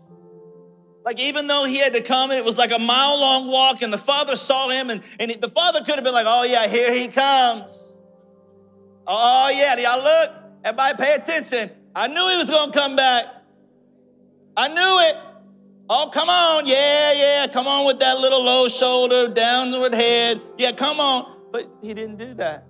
Like, 1.03 1.19
even 1.19 1.45
though 1.45 1.65
he 1.65 1.77
had 1.77 1.93
to 1.93 2.01
come 2.01 2.31
and 2.31 2.39
it 2.39 2.45
was 2.45 2.57
like 2.57 2.71
a 2.71 2.79
mile 2.79 3.19
long 3.19 3.47
walk, 3.47 3.83
and 3.83 3.93
the 3.93 3.97
father 3.97 4.35
saw 4.35 4.69
him, 4.69 4.89
and, 4.89 5.03
and 5.19 5.31
the 5.39 5.49
father 5.49 5.79
could 5.81 5.95
have 5.95 6.03
been 6.03 6.13
like, 6.13 6.25
Oh, 6.27 6.43
yeah, 6.43 6.67
here 6.67 6.91
he 6.93 7.07
comes. 7.07 7.97
Oh, 9.05 9.49
yeah, 9.55 9.77
y'all 9.77 10.03
look? 10.03 10.31
Everybody 10.63 10.97
pay 10.97 11.15
attention. 11.15 11.69
I 11.95 12.07
knew 12.07 12.27
he 12.27 12.37
was 12.37 12.49
going 12.49 12.71
to 12.71 12.77
come 12.77 12.95
back. 12.95 13.25
I 14.57 14.67
knew 14.67 14.75
it. 15.09 15.34
Oh, 15.89 16.09
come 16.11 16.29
on. 16.29 16.65
Yeah, 16.65 17.13
yeah. 17.13 17.47
Come 17.47 17.67
on 17.67 17.85
with 17.85 17.99
that 17.99 18.17
little 18.17 18.43
low 18.43 18.67
shoulder, 18.67 19.31
downward 19.31 19.93
head. 19.93 20.41
Yeah, 20.57 20.71
come 20.71 20.99
on. 20.99 21.37
But 21.51 21.69
he 21.81 21.93
didn't 21.93 22.17
do 22.17 22.33
that. 22.35 22.65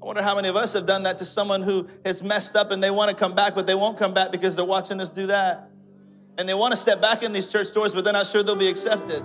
I 0.00 0.04
wonder 0.04 0.22
how 0.22 0.34
many 0.34 0.48
of 0.48 0.56
us 0.56 0.72
have 0.72 0.86
done 0.86 1.04
that 1.04 1.18
to 1.18 1.24
someone 1.24 1.62
who 1.62 1.88
has 2.04 2.22
messed 2.22 2.56
up 2.56 2.72
and 2.72 2.82
they 2.82 2.90
want 2.90 3.10
to 3.10 3.16
come 3.16 3.34
back, 3.34 3.54
but 3.54 3.66
they 3.66 3.74
won't 3.74 3.96
come 3.96 4.12
back 4.12 4.32
because 4.32 4.56
they're 4.56 4.64
watching 4.64 5.00
us 5.00 5.10
do 5.10 5.26
that. 5.26 5.70
And 6.38 6.48
they 6.48 6.54
want 6.54 6.72
to 6.72 6.76
step 6.76 7.00
back 7.00 7.22
in 7.22 7.32
these 7.32 7.50
church 7.50 7.72
doors, 7.72 7.94
but 7.94 8.02
they're 8.02 8.12
not 8.12 8.26
sure 8.26 8.42
they'll 8.42 8.56
be 8.56 8.68
accepted. 8.68 9.22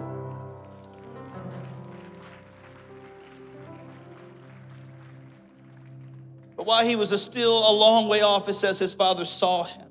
But 6.55 6.65
while 6.65 6.85
he 6.85 6.95
was 6.95 7.19
still 7.21 7.57
a 7.69 7.73
long 7.73 8.07
way 8.07 8.21
off, 8.21 8.49
it 8.49 8.55
says 8.55 8.77
his 8.77 8.93
father 8.93 9.25
saw 9.25 9.63
him. 9.63 9.86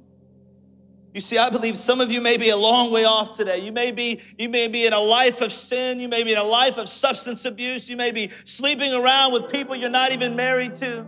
You 1.17 1.23
see, 1.23 1.39
I 1.39 1.49
believe 1.49 1.79
some 1.79 2.03
of 2.03 2.13
you 2.13 2.21
may 2.21 2.37
be 2.37 2.51
a 2.51 2.57
long 2.59 2.93
way 2.93 3.07
off 3.07 3.35
today. 3.35 3.61
You 3.61 3.73
may 3.73 3.91
be, 3.91 4.21
you 4.37 4.51
may 4.51 4.69
be 4.69 4.85
in 4.85 4.93
a 4.93 5.01
life 5.01 5.41
of 5.41 5.51
sin. 5.51 5.99
You 5.99 6.09
may 6.09 6.23
be 6.25 6.33
in 6.33 6.37
a 6.39 6.45
life 6.45 6.77
of 6.77 6.91
substance 6.91 7.47
abuse. 7.47 7.89
You 7.89 7.97
may 7.97 8.11
be 8.11 8.29
sleeping 8.45 8.93
around 8.93 9.33
with 9.33 9.51
people 9.51 9.75
you're 9.75 9.89
not 9.89 10.13
even 10.13 10.37
married 10.37 10.75
to. 10.75 11.07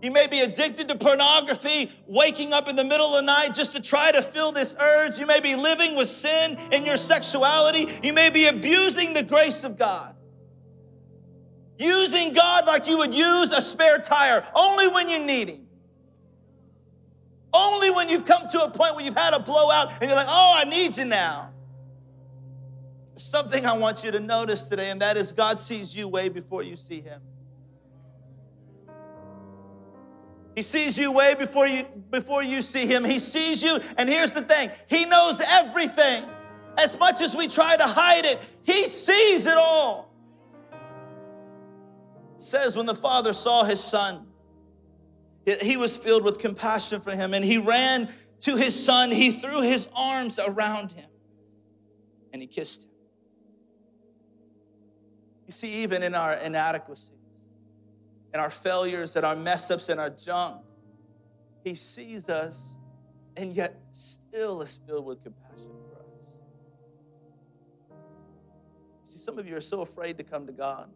You 0.00 0.10
may 0.10 0.26
be 0.26 0.40
addicted 0.40 0.88
to 0.88 0.96
pornography, 0.96 1.92
waking 2.06 2.54
up 2.54 2.66
in 2.66 2.76
the 2.76 2.84
middle 2.84 3.08
of 3.08 3.16
the 3.16 3.26
night 3.26 3.50
just 3.52 3.74
to 3.74 3.82
try 3.82 4.10
to 4.10 4.22
fill 4.22 4.52
this 4.52 4.74
urge. 4.80 5.18
You 5.18 5.26
may 5.26 5.40
be 5.40 5.54
living 5.54 5.94
with 5.94 6.08
sin 6.08 6.56
in 6.72 6.86
your 6.86 6.96
sexuality. 6.96 7.92
You 8.02 8.14
may 8.14 8.30
be 8.30 8.46
abusing 8.46 9.12
the 9.12 9.22
grace 9.22 9.64
of 9.64 9.76
God. 9.76 10.16
Using 11.78 12.32
God 12.32 12.66
like 12.66 12.88
you 12.88 12.96
would 12.96 13.14
use 13.14 13.52
a 13.52 13.60
spare 13.60 13.98
tire, 13.98 14.48
only 14.54 14.88
when 14.88 15.10
you 15.10 15.18
need 15.18 15.50
Him. 15.50 15.67
When 17.98 18.08
you've 18.08 18.24
come 18.24 18.46
to 18.50 18.60
a 18.60 18.70
point 18.70 18.94
where 18.94 19.04
you've 19.04 19.18
had 19.18 19.34
a 19.34 19.40
blowout 19.40 19.90
and 20.00 20.02
you're 20.02 20.14
like, 20.14 20.28
oh, 20.28 20.62
I 20.64 20.68
need 20.68 20.96
you 20.96 21.04
now. 21.04 21.50
There's 23.10 23.24
something 23.24 23.66
I 23.66 23.76
want 23.76 24.04
you 24.04 24.12
to 24.12 24.20
notice 24.20 24.68
today, 24.68 24.90
and 24.90 25.02
that 25.02 25.16
is 25.16 25.32
God 25.32 25.58
sees 25.58 25.96
you 25.96 26.06
way 26.06 26.28
before 26.28 26.62
you 26.62 26.76
see 26.76 27.00
Him. 27.00 27.20
He 30.54 30.62
sees 30.62 30.96
you 30.96 31.10
way 31.10 31.34
before 31.34 31.66
you 31.66 31.86
before 32.10 32.44
you 32.44 32.62
see 32.62 32.86
him. 32.86 33.04
He 33.04 33.18
sees 33.18 33.62
you 33.62 33.78
and 33.96 34.08
here's 34.08 34.32
the 34.32 34.42
thing. 34.42 34.70
He 34.88 35.04
knows 35.04 35.40
everything. 35.40 36.24
As 36.76 36.96
much 36.98 37.20
as 37.20 37.34
we 37.34 37.48
try 37.48 37.76
to 37.76 37.84
hide 37.84 38.24
it, 38.24 38.40
he 38.64 38.84
sees 38.84 39.46
it 39.46 39.56
all. 39.56 40.12
It 42.34 42.42
says 42.42 42.76
when 42.76 42.86
the 42.86 42.94
father 42.94 43.32
saw 43.32 43.64
his 43.64 43.82
son, 43.82 44.27
he 45.60 45.76
was 45.76 45.96
filled 45.96 46.24
with 46.24 46.38
compassion 46.38 47.00
for 47.00 47.12
him 47.12 47.34
and 47.34 47.44
he 47.44 47.58
ran 47.58 48.08
to 48.40 48.56
his 48.56 48.84
son. 48.84 49.10
He 49.10 49.30
threw 49.30 49.62
his 49.62 49.88
arms 49.94 50.38
around 50.38 50.92
him 50.92 51.08
and 52.32 52.42
he 52.42 52.48
kissed 52.48 52.84
him. 52.84 52.90
You 55.46 55.52
see, 55.52 55.82
even 55.82 56.02
in 56.02 56.14
our 56.14 56.34
inadequacies, 56.34 57.12
in 58.34 58.40
our 58.40 58.50
failures 58.50 59.16
and 59.16 59.24
our 59.24 59.36
mess 59.36 59.70
ups 59.70 59.88
and 59.88 59.98
our 59.98 60.10
junk. 60.10 60.62
He 61.64 61.74
sees 61.74 62.28
us 62.28 62.78
and 63.36 63.52
yet 63.52 63.80
still 63.90 64.60
is 64.62 64.80
filled 64.86 65.06
with 65.06 65.22
compassion 65.22 65.72
for 65.88 65.96
us. 65.96 66.06
See, 69.04 69.18
some 69.18 69.38
of 69.38 69.48
you 69.48 69.56
are 69.56 69.60
so 69.60 69.80
afraid 69.80 70.18
to 70.18 70.24
come 70.24 70.46
to 70.46 70.52
God. 70.52 70.90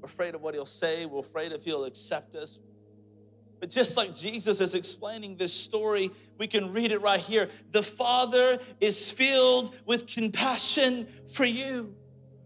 We're 0.00 0.06
afraid 0.06 0.34
of 0.34 0.42
what 0.42 0.54
He'll 0.54 0.66
say, 0.66 1.06
we're 1.06 1.20
afraid 1.20 1.52
if 1.52 1.64
He'll 1.64 1.84
accept 1.84 2.34
us. 2.34 2.58
But 3.60 3.70
just 3.70 3.96
like 3.96 4.14
Jesus 4.14 4.60
is 4.60 4.74
explaining 4.74 5.36
this 5.36 5.52
story, 5.52 6.10
we 6.38 6.46
can 6.46 6.72
read 6.72 6.92
it 6.92 7.02
right 7.02 7.20
here. 7.20 7.48
The 7.70 7.82
Father 7.82 8.58
is 8.80 9.12
filled 9.12 9.74
with 9.84 10.06
compassion 10.06 11.06
for 11.28 11.44
you 11.44 11.94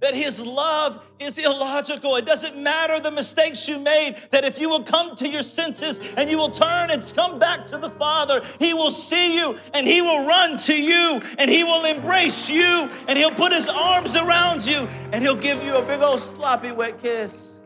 that 0.05 0.15
his 0.15 0.45
love 0.45 1.03
is 1.19 1.39
illogical. 1.39 2.17
It 2.17 2.27
doesn't 2.27 2.59
matter 2.59 3.01
the 3.01 3.11
mistakes 3.11 3.67
you 3.67 3.79
made, 3.79 4.17
that 4.33 4.45
if 4.45 4.61
you 4.61 4.69
will 4.69 4.83
come 4.83 5.17
to 5.17 5.29
your 5.29 5.43
senses 5.43 5.99
and 6.19 6.29
you 6.29 6.37
will 6.37 6.51
turn 6.51 6.91
and 6.91 7.13
come 7.17 7.39
back 7.39 7.65
to 7.67 7.79
the 7.79 7.89
Father, 7.89 8.43
he 8.59 8.75
will 8.75 8.91
see 8.91 9.39
you 9.39 9.57
and 9.73 9.87
he 9.87 10.03
will 10.03 10.27
run 10.27 10.59
to 10.59 10.75
you 10.75 11.21
and 11.39 11.51
he 11.51 11.65
will 11.65 11.87
embrace 11.87 12.51
you 12.51 12.91
and 13.09 13.19
he'll 13.19 13.31
put 13.31 13.51
his 13.51 13.69
arms 13.69 14.15
around 14.15 14.67
you 14.67 14.87
and 15.13 15.23
he'll 15.23 15.35
give 15.35 15.65
you 15.65 15.75
a 15.77 15.83
big 15.83 16.03
old 16.03 16.21
sloppy 16.21 16.71
wet 16.71 16.99
kiss. 16.99 17.63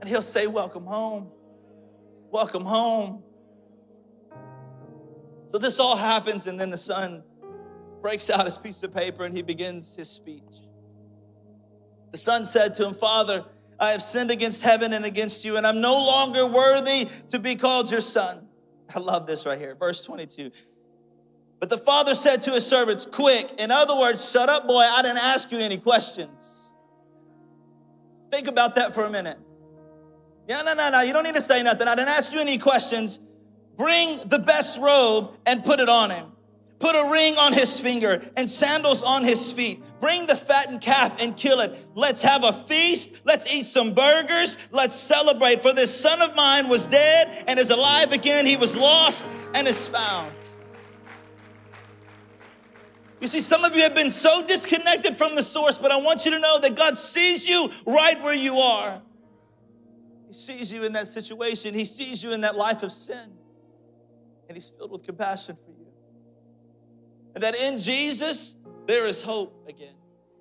And 0.00 0.10
he'll 0.10 0.20
say, 0.20 0.46
Welcome 0.46 0.84
home. 0.84 1.30
Welcome 2.36 2.66
home. 2.66 3.22
So 5.46 5.56
this 5.56 5.80
all 5.80 5.96
happens, 5.96 6.46
and 6.46 6.60
then 6.60 6.68
the 6.68 6.76
son 6.76 7.24
breaks 8.02 8.28
out 8.28 8.44
his 8.44 8.58
piece 8.58 8.82
of 8.82 8.92
paper 8.94 9.24
and 9.24 9.34
he 9.34 9.40
begins 9.40 9.96
his 9.96 10.10
speech. 10.10 10.68
The 12.12 12.18
son 12.18 12.44
said 12.44 12.74
to 12.74 12.86
him, 12.86 12.92
Father, 12.92 13.46
I 13.80 13.92
have 13.92 14.02
sinned 14.02 14.30
against 14.30 14.62
heaven 14.62 14.92
and 14.92 15.06
against 15.06 15.46
you, 15.46 15.56
and 15.56 15.66
I'm 15.66 15.80
no 15.80 15.94
longer 15.94 16.46
worthy 16.46 17.08
to 17.30 17.38
be 17.38 17.56
called 17.56 17.90
your 17.90 18.02
son. 18.02 18.46
I 18.94 18.98
love 18.98 19.26
this 19.26 19.46
right 19.46 19.58
here, 19.58 19.74
verse 19.74 20.04
22. 20.04 20.50
But 21.58 21.70
the 21.70 21.78
father 21.78 22.14
said 22.14 22.42
to 22.42 22.50
his 22.50 22.66
servants, 22.66 23.06
Quick, 23.06 23.58
in 23.58 23.70
other 23.70 23.96
words, 23.96 24.30
shut 24.30 24.50
up, 24.50 24.68
boy, 24.68 24.86
I 24.86 25.00
didn't 25.00 25.24
ask 25.24 25.50
you 25.50 25.58
any 25.58 25.78
questions. 25.78 26.68
Think 28.30 28.46
about 28.46 28.74
that 28.74 28.92
for 28.92 29.04
a 29.04 29.10
minute. 29.10 29.38
Yeah, 30.48 30.62
no, 30.62 30.74
no, 30.74 30.90
no, 30.90 31.00
you 31.02 31.12
don't 31.12 31.24
need 31.24 31.34
to 31.34 31.42
say 31.42 31.62
nothing. 31.62 31.88
I 31.88 31.94
didn't 31.94 32.10
ask 32.10 32.32
you 32.32 32.38
any 32.38 32.58
questions. 32.58 33.18
Bring 33.76 34.20
the 34.26 34.38
best 34.38 34.80
robe 34.80 35.36
and 35.44 35.64
put 35.64 35.80
it 35.80 35.88
on 35.88 36.10
him. 36.10 36.32
Put 36.78 36.94
a 36.94 37.10
ring 37.10 37.36
on 37.36 37.54
his 37.54 37.80
finger 37.80 38.20
and 38.36 38.50
sandals 38.50 39.02
on 39.02 39.24
his 39.24 39.50
feet. 39.50 39.82
Bring 39.98 40.26
the 40.26 40.36
fattened 40.36 40.82
calf 40.82 41.22
and 41.22 41.34
kill 41.36 41.60
it. 41.60 41.76
Let's 41.94 42.20
have 42.20 42.44
a 42.44 42.52
feast. 42.52 43.22
Let's 43.24 43.50
eat 43.50 43.62
some 43.62 43.94
burgers. 43.94 44.58
Let's 44.72 44.94
celebrate. 44.94 45.62
For 45.62 45.72
this 45.72 45.98
son 45.98 46.20
of 46.20 46.36
mine 46.36 46.68
was 46.68 46.86
dead 46.86 47.44
and 47.48 47.58
is 47.58 47.70
alive 47.70 48.12
again. 48.12 48.44
He 48.44 48.56
was 48.56 48.76
lost 48.78 49.26
and 49.54 49.66
is 49.66 49.88
found. 49.88 50.32
You 53.20 53.28
see, 53.28 53.40
some 53.40 53.64
of 53.64 53.74
you 53.74 53.82
have 53.82 53.94
been 53.94 54.10
so 54.10 54.46
disconnected 54.46 55.16
from 55.16 55.34
the 55.34 55.42
source, 55.42 55.78
but 55.78 55.90
I 55.90 55.96
want 55.96 56.26
you 56.26 56.32
to 56.32 56.38
know 56.38 56.60
that 56.60 56.76
God 56.76 56.98
sees 56.98 57.48
you 57.48 57.70
right 57.86 58.22
where 58.22 58.34
you 58.34 58.58
are. 58.58 59.00
He 60.26 60.32
sees 60.32 60.72
you 60.72 60.84
in 60.84 60.92
that 60.92 61.06
situation, 61.06 61.74
He 61.74 61.84
sees 61.84 62.22
you 62.22 62.32
in 62.32 62.40
that 62.42 62.56
life 62.56 62.82
of 62.82 62.92
sin, 62.92 63.32
and 64.48 64.56
He's 64.56 64.70
filled 64.70 64.92
with 64.92 65.04
compassion 65.04 65.56
for 65.56 65.70
you. 65.70 65.86
And 67.34 67.42
that 67.42 67.54
in 67.54 67.78
Jesus, 67.78 68.56
there 68.86 69.06
is 69.06 69.22
hope 69.22 69.68
again. 69.68 69.95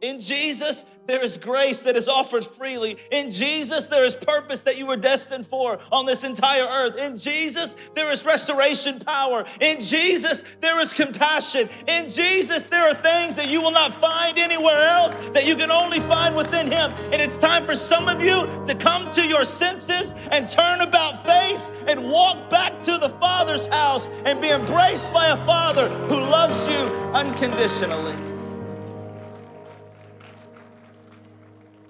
In 0.05 0.19
Jesus, 0.19 0.85
there 1.07 1.23
is 1.23 1.37
grace 1.39 1.81
that 1.81 1.95
is 1.95 2.07
offered 2.07 2.45
freely. 2.45 2.97
In 3.11 3.31
Jesus, 3.31 3.87
there 3.87 4.05
is 4.05 4.15
purpose 4.15 4.61
that 4.61 4.77
you 4.77 4.85
were 4.85 4.97
destined 4.97 5.47
for 5.47 5.79
on 5.91 6.05
this 6.05 6.23
entire 6.23 6.63
earth. 6.63 6.95
In 6.99 7.17
Jesus, 7.17 7.75
there 7.95 8.11
is 8.11 8.23
restoration 8.23 8.99
power. 8.99 9.45
In 9.61 9.81
Jesus, 9.81 10.43
there 10.61 10.79
is 10.79 10.93
compassion. 10.93 11.69
In 11.87 12.07
Jesus, 12.07 12.67
there 12.67 12.87
are 12.87 12.93
things 12.93 13.35
that 13.35 13.49
you 13.49 13.63
will 13.63 13.71
not 13.71 13.95
find 13.95 14.37
anywhere 14.37 14.87
else 14.89 15.17
that 15.29 15.47
you 15.47 15.55
can 15.55 15.71
only 15.71 15.99
find 16.01 16.35
within 16.35 16.71
Him. 16.71 16.91
And 17.11 17.19
it's 17.19 17.39
time 17.39 17.65
for 17.65 17.75
some 17.75 18.07
of 18.07 18.23
you 18.23 18.45
to 18.65 18.75
come 18.75 19.09
to 19.13 19.25
your 19.25 19.43
senses 19.43 20.13
and 20.31 20.47
turn 20.47 20.81
about 20.81 21.25
face 21.25 21.71
and 21.87 22.11
walk 22.11 22.51
back 22.51 22.79
to 22.83 22.99
the 22.99 23.09
Father's 23.09 23.65
house 23.67 24.07
and 24.27 24.39
be 24.39 24.51
embraced 24.51 25.11
by 25.11 25.29
a 25.29 25.37
Father 25.47 25.89
who 25.89 26.19
loves 26.19 26.69
you 26.69 26.77
unconditionally. 27.15 28.34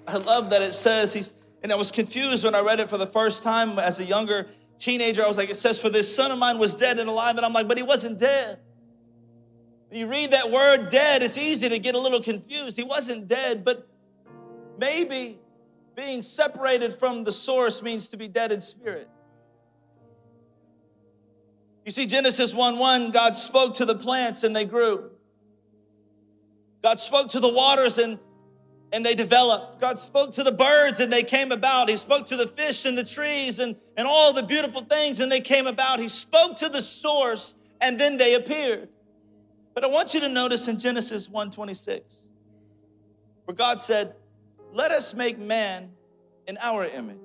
I 0.06 0.18
love 0.18 0.50
that 0.50 0.62
it 0.62 0.72
says 0.72 1.12
he's, 1.12 1.34
and 1.62 1.72
I 1.72 1.76
was 1.76 1.90
confused 1.90 2.44
when 2.44 2.54
I 2.54 2.60
read 2.60 2.80
it 2.80 2.88
for 2.88 2.98
the 2.98 3.06
first 3.06 3.42
time 3.42 3.78
as 3.78 4.00
a 4.00 4.04
younger 4.04 4.48
teenager. 4.78 5.24
I 5.24 5.28
was 5.28 5.36
like, 5.36 5.50
it 5.50 5.56
says, 5.56 5.80
For 5.80 5.90
this 5.90 6.14
son 6.14 6.30
of 6.30 6.38
mine 6.38 6.58
was 6.58 6.74
dead 6.74 6.98
and 6.98 7.08
alive. 7.08 7.36
And 7.36 7.44
I'm 7.44 7.52
like, 7.52 7.68
but 7.68 7.76
he 7.76 7.82
wasn't 7.82 8.18
dead. 8.18 8.58
When 9.88 10.00
you 10.00 10.08
read 10.08 10.32
that 10.32 10.50
word 10.50 10.90
dead, 10.90 11.22
it's 11.22 11.38
easy 11.38 11.68
to 11.68 11.78
get 11.78 11.94
a 11.94 12.00
little 12.00 12.20
confused. 12.20 12.76
He 12.76 12.84
wasn't 12.84 13.28
dead, 13.28 13.64
but 13.64 13.88
maybe 14.78 15.38
being 15.94 16.22
separated 16.22 16.92
from 16.92 17.24
the 17.24 17.32
source 17.32 17.82
means 17.82 18.08
to 18.10 18.16
be 18.16 18.28
dead 18.28 18.52
in 18.52 18.60
spirit. 18.60 19.08
You 21.84 21.92
see, 21.92 22.06
Genesis 22.06 22.52
1 22.52 22.78
1, 22.78 23.10
God 23.12 23.36
spoke 23.36 23.74
to 23.74 23.84
the 23.84 23.94
plants 23.94 24.42
and 24.42 24.54
they 24.54 24.64
grew. 24.64 25.10
God 26.82 27.00
spoke 27.00 27.28
to 27.30 27.40
the 27.40 27.48
waters 27.48 27.98
and 27.98 28.18
and 28.96 29.04
they 29.04 29.14
developed. 29.14 29.78
God 29.78 30.00
spoke 30.00 30.32
to 30.32 30.42
the 30.42 30.50
birds 30.50 31.00
and 31.00 31.12
they 31.12 31.22
came 31.22 31.52
about. 31.52 31.90
He 31.90 31.98
spoke 31.98 32.24
to 32.26 32.36
the 32.36 32.46
fish 32.46 32.86
and 32.86 32.96
the 32.96 33.04
trees 33.04 33.58
and, 33.58 33.76
and 33.94 34.08
all 34.08 34.32
the 34.32 34.42
beautiful 34.42 34.80
things 34.80 35.20
and 35.20 35.30
they 35.30 35.40
came 35.40 35.66
about. 35.66 36.00
He 36.00 36.08
spoke 36.08 36.56
to 36.56 36.70
the 36.70 36.80
source 36.80 37.54
and 37.82 38.00
then 38.00 38.16
they 38.16 38.34
appeared. 38.34 38.88
But 39.74 39.84
I 39.84 39.88
want 39.88 40.14
you 40.14 40.20
to 40.20 40.30
notice 40.30 40.66
in 40.66 40.78
Genesis 40.78 41.28
1:26, 41.28 42.28
where 43.44 43.54
God 43.54 43.80
said, 43.80 44.16
Let 44.72 44.92
us 44.92 45.12
make 45.12 45.38
man 45.38 45.90
in 46.48 46.56
our 46.62 46.86
image. 46.86 47.18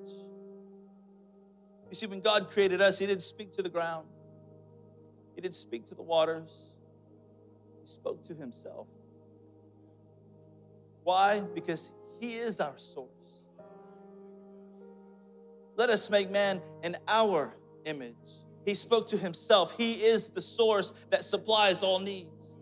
You 1.88 1.94
see, 1.94 2.04
when 2.04 2.20
God 2.20 2.50
created 2.50 2.82
us, 2.82 2.98
He 2.98 3.06
didn't 3.06 3.22
speak 3.22 3.50
to 3.52 3.62
the 3.62 3.70
ground, 3.70 4.06
He 5.34 5.40
didn't 5.40 5.54
speak 5.54 5.86
to 5.86 5.94
the 5.94 6.02
waters, 6.02 6.74
He 7.80 7.86
spoke 7.86 8.22
to 8.24 8.34
Himself. 8.34 8.88
Why? 11.04 11.40
Because 11.40 11.92
He 12.20 12.36
is 12.36 12.60
our 12.60 12.78
source. 12.78 13.08
Let 15.76 15.90
us 15.90 16.08
make 16.10 16.30
man 16.30 16.60
in 16.82 16.96
our 17.08 17.54
image. 17.84 18.14
He 18.64 18.74
spoke 18.74 19.08
to 19.08 19.16
Himself. 19.16 19.76
He 19.76 19.94
is 19.94 20.28
the 20.28 20.40
source 20.40 20.92
that 21.10 21.24
supplies 21.24 21.82
all 21.82 21.98
needs. 21.98 22.56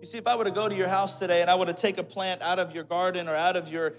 You 0.00 0.06
see, 0.06 0.18
if 0.18 0.26
I 0.26 0.36
were 0.36 0.44
to 0.44 0.50
go 0.50 0.68
to 0.68 0.74
your 0.74 0.88
house 0.88 1.18
today 1.18 1.42
and 1.42 1.50
I 1.50 1.56
were 1.56 1.66
to 1.66 1.72
take 1.72 1.98
a 1.98 2.04
plant 2.04 2.40
out 2.40 2.58
of 2.58 2.74
your 2.74 2.84
garden 2.84 3.28
or 3.28 3.34
out 3.34 3.56
of 3.56 3.68
your 3.68 3.94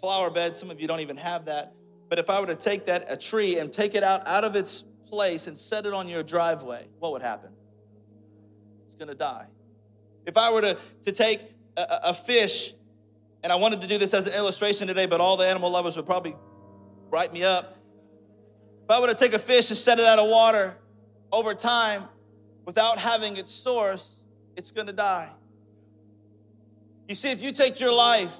flower 0.00 0.30
bed, 0.30 0.56
some 0.56 0.70
of 0.70 0.80
you 0.80 0.88
don't 0.88 1.00
even 1.00 1.18
have 1.18 1.44
that, 1.44 1.74
but 2.08 2.18
if 2.18 2.30
I 2.30 2.40
were 2.40 2.46
to 2.46 2.54
take 2.54 2.86
that, 2.86 3.12
a 3.12 3.16
tree, 3.16 3.58
and 3.58 3.72
take 3.72 3.94
it 3.94 4.02
out, 4.02 4.26
out 4.26 4.44
of 4.44 4.56
its 4.56 4.84
place 5.06 5.46
and 5.46 5.56
set 5.56 5.84
it 5.84 5.92
on 5.92 6.08
your 6.08 6.22
driveway, 6.22 6.86
what 6.98 7.12
would 7.12 7.22
happen? 7.22 7.50
It's 8.82 8.94
gonna 8.94 9.14
die. 9.14 9.46
If 10.26 10.36
I 10.36 10.52
were 10.52 10.60
to, 10.62 10.78
to 11.02 11.12
take 11.12 11.40
a, 11.76 11.98
a 12.04 12.14
fish, 12.14 12.74
and 13.42 13.52
I 13.52 13.56
wanted 13.56 13.80
to 13.80 13.86
do 13.86 13.98
this 13.98 14.14
as 14.14 14.26
an 14.26 14.34
illustration 14.34 14.86
today, 14.86 15.06
but 15.06 15.20
all 15.20 15.36
the 15.36 15.46
animal 15.46 15.70
lovers 15.70 15.96
would 15.96 16.06
probably 16.06 16.36
write 17.10 17.32
me 17.32 17.44
up. 17.44 17.76
If 18.84 18.90
I 18.90 19.00
were 19.00 19.08
to 19.08 19.14
take 19.14 19.34
a 19.34 19.38
fish 19.38 19.70
and 19.70 19.76
set 19.76 19.98
it 19.98 20.04
out 20.04 20.18
of 20.18 20.28
water 20.28 20.78
over 21.30 21.54
time 21.54 22.04
without 22.64 22.98
having 22.98 23.36
its 23.36 23.50
source, 23.50 24.22
it's 24.56 24.70
gonna 24.70 24.92
die. 24.92 25.32
You 27.08 27.14
see, 27.14 27.30
if 27.30 27.42
you 27.42 27.52
take 27.52 27.80
your 27.80 27.92
life 27.92 28.34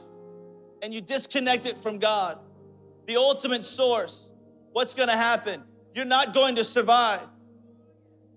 and 0.83 0.95
you 0.95 1.01
disconnect 1.01 1.67
it 1.67 1.79
from 1.79 1.99
God, 1.99 2.39
the 3.07 3.17
ultimate 3.17 3.65
source, 3.65 4.31
what's 4.73 4.95
gonna 4.95 5.17
happen? 5.17 5.65
you're 5.95 6.05
not 6.05 6.35
going 6.35 6.57
to 6.57 6.65
survive. 6.65 7.27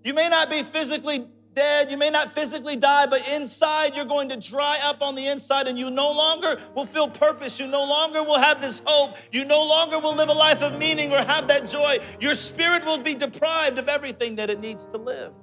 You 0.03 0.13
may 0.13 0.29
not 0.29 0.49
be 0.49 0.63
physically 0.63 1.27
dead, 1.55 1.89
you 1.89 1.97
may 1.97 2.09
not 2.09 2.31
physically 2.31 2.75
die, 2.75 3.07
but 3.07 3.27
inside 3.29 3.95
you're 3.95 4.05
going 4.05 4.29
to 4.29 4.37
dry 4.37 4.77
up 4.83 5.01
on 5.01 5.15
the 5.15 5.25
inside 5.27 5.67
and 5.67 5.79
you 5.79 5.89
no 5.89 6.11
longer 6.11 6.57
will 6.75 6.85
feel 6.85 7.07
purpose. 7.07 7.59
You 7.59 7.67
no 7.67 7.83
longer 7.83 8.21
will 8.23 8.39
have 8.39 8.61
this 8.61 8.83
hope. 8.85 9.17
You 9.31 9.45
no 9.45 9.65
longer 9.65 9.99
will 9.99 10.15
live 10.15 10.29
a 10.29 10.33
life 10.33 10.61
of 10.61 10.77
meaning 10.77 11.11
or 11.11 11.17
have 11.17 11.47
that 11.47 11.67
joy. 11.67 11.97
Your 12.19 12.35
spirit 12.35 12.85
will 12.85 12.99
be 12.99 13.15
deprived 13.15 13.79
of 13.79 13.87
everything 13.87 14.35
that 14.35 14.49
it 14.49 14.59
needs 14.59 14.85
to 14.87 14.97
live. 14.97 15.33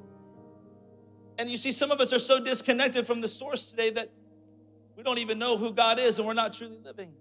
And 1.38 1.50
you 1.50 1.56
see, 1.56 1.72
some 1.72 1.90
of 1.90 2.00
us 2.00 2.12
are 2.12 2.18
so 2.18 2.38
disconnected 2.38 3.06
from 3.06 3.20
the 3.20 3.28
source 3.28 3.70
today 3.70 3.90
that 3.90 4.10
we 4.96 5.02
don't 5.02 5.18
even 5.18 5.38
know 5.38 5.56
who 5.56 5.72
God 5.72 5.98
is 5.98 6.18
and 6.18 6.28
we're 6.28 6.34
not 6.34 6.52
truly 6.52 6.78
living. 6.84 7.12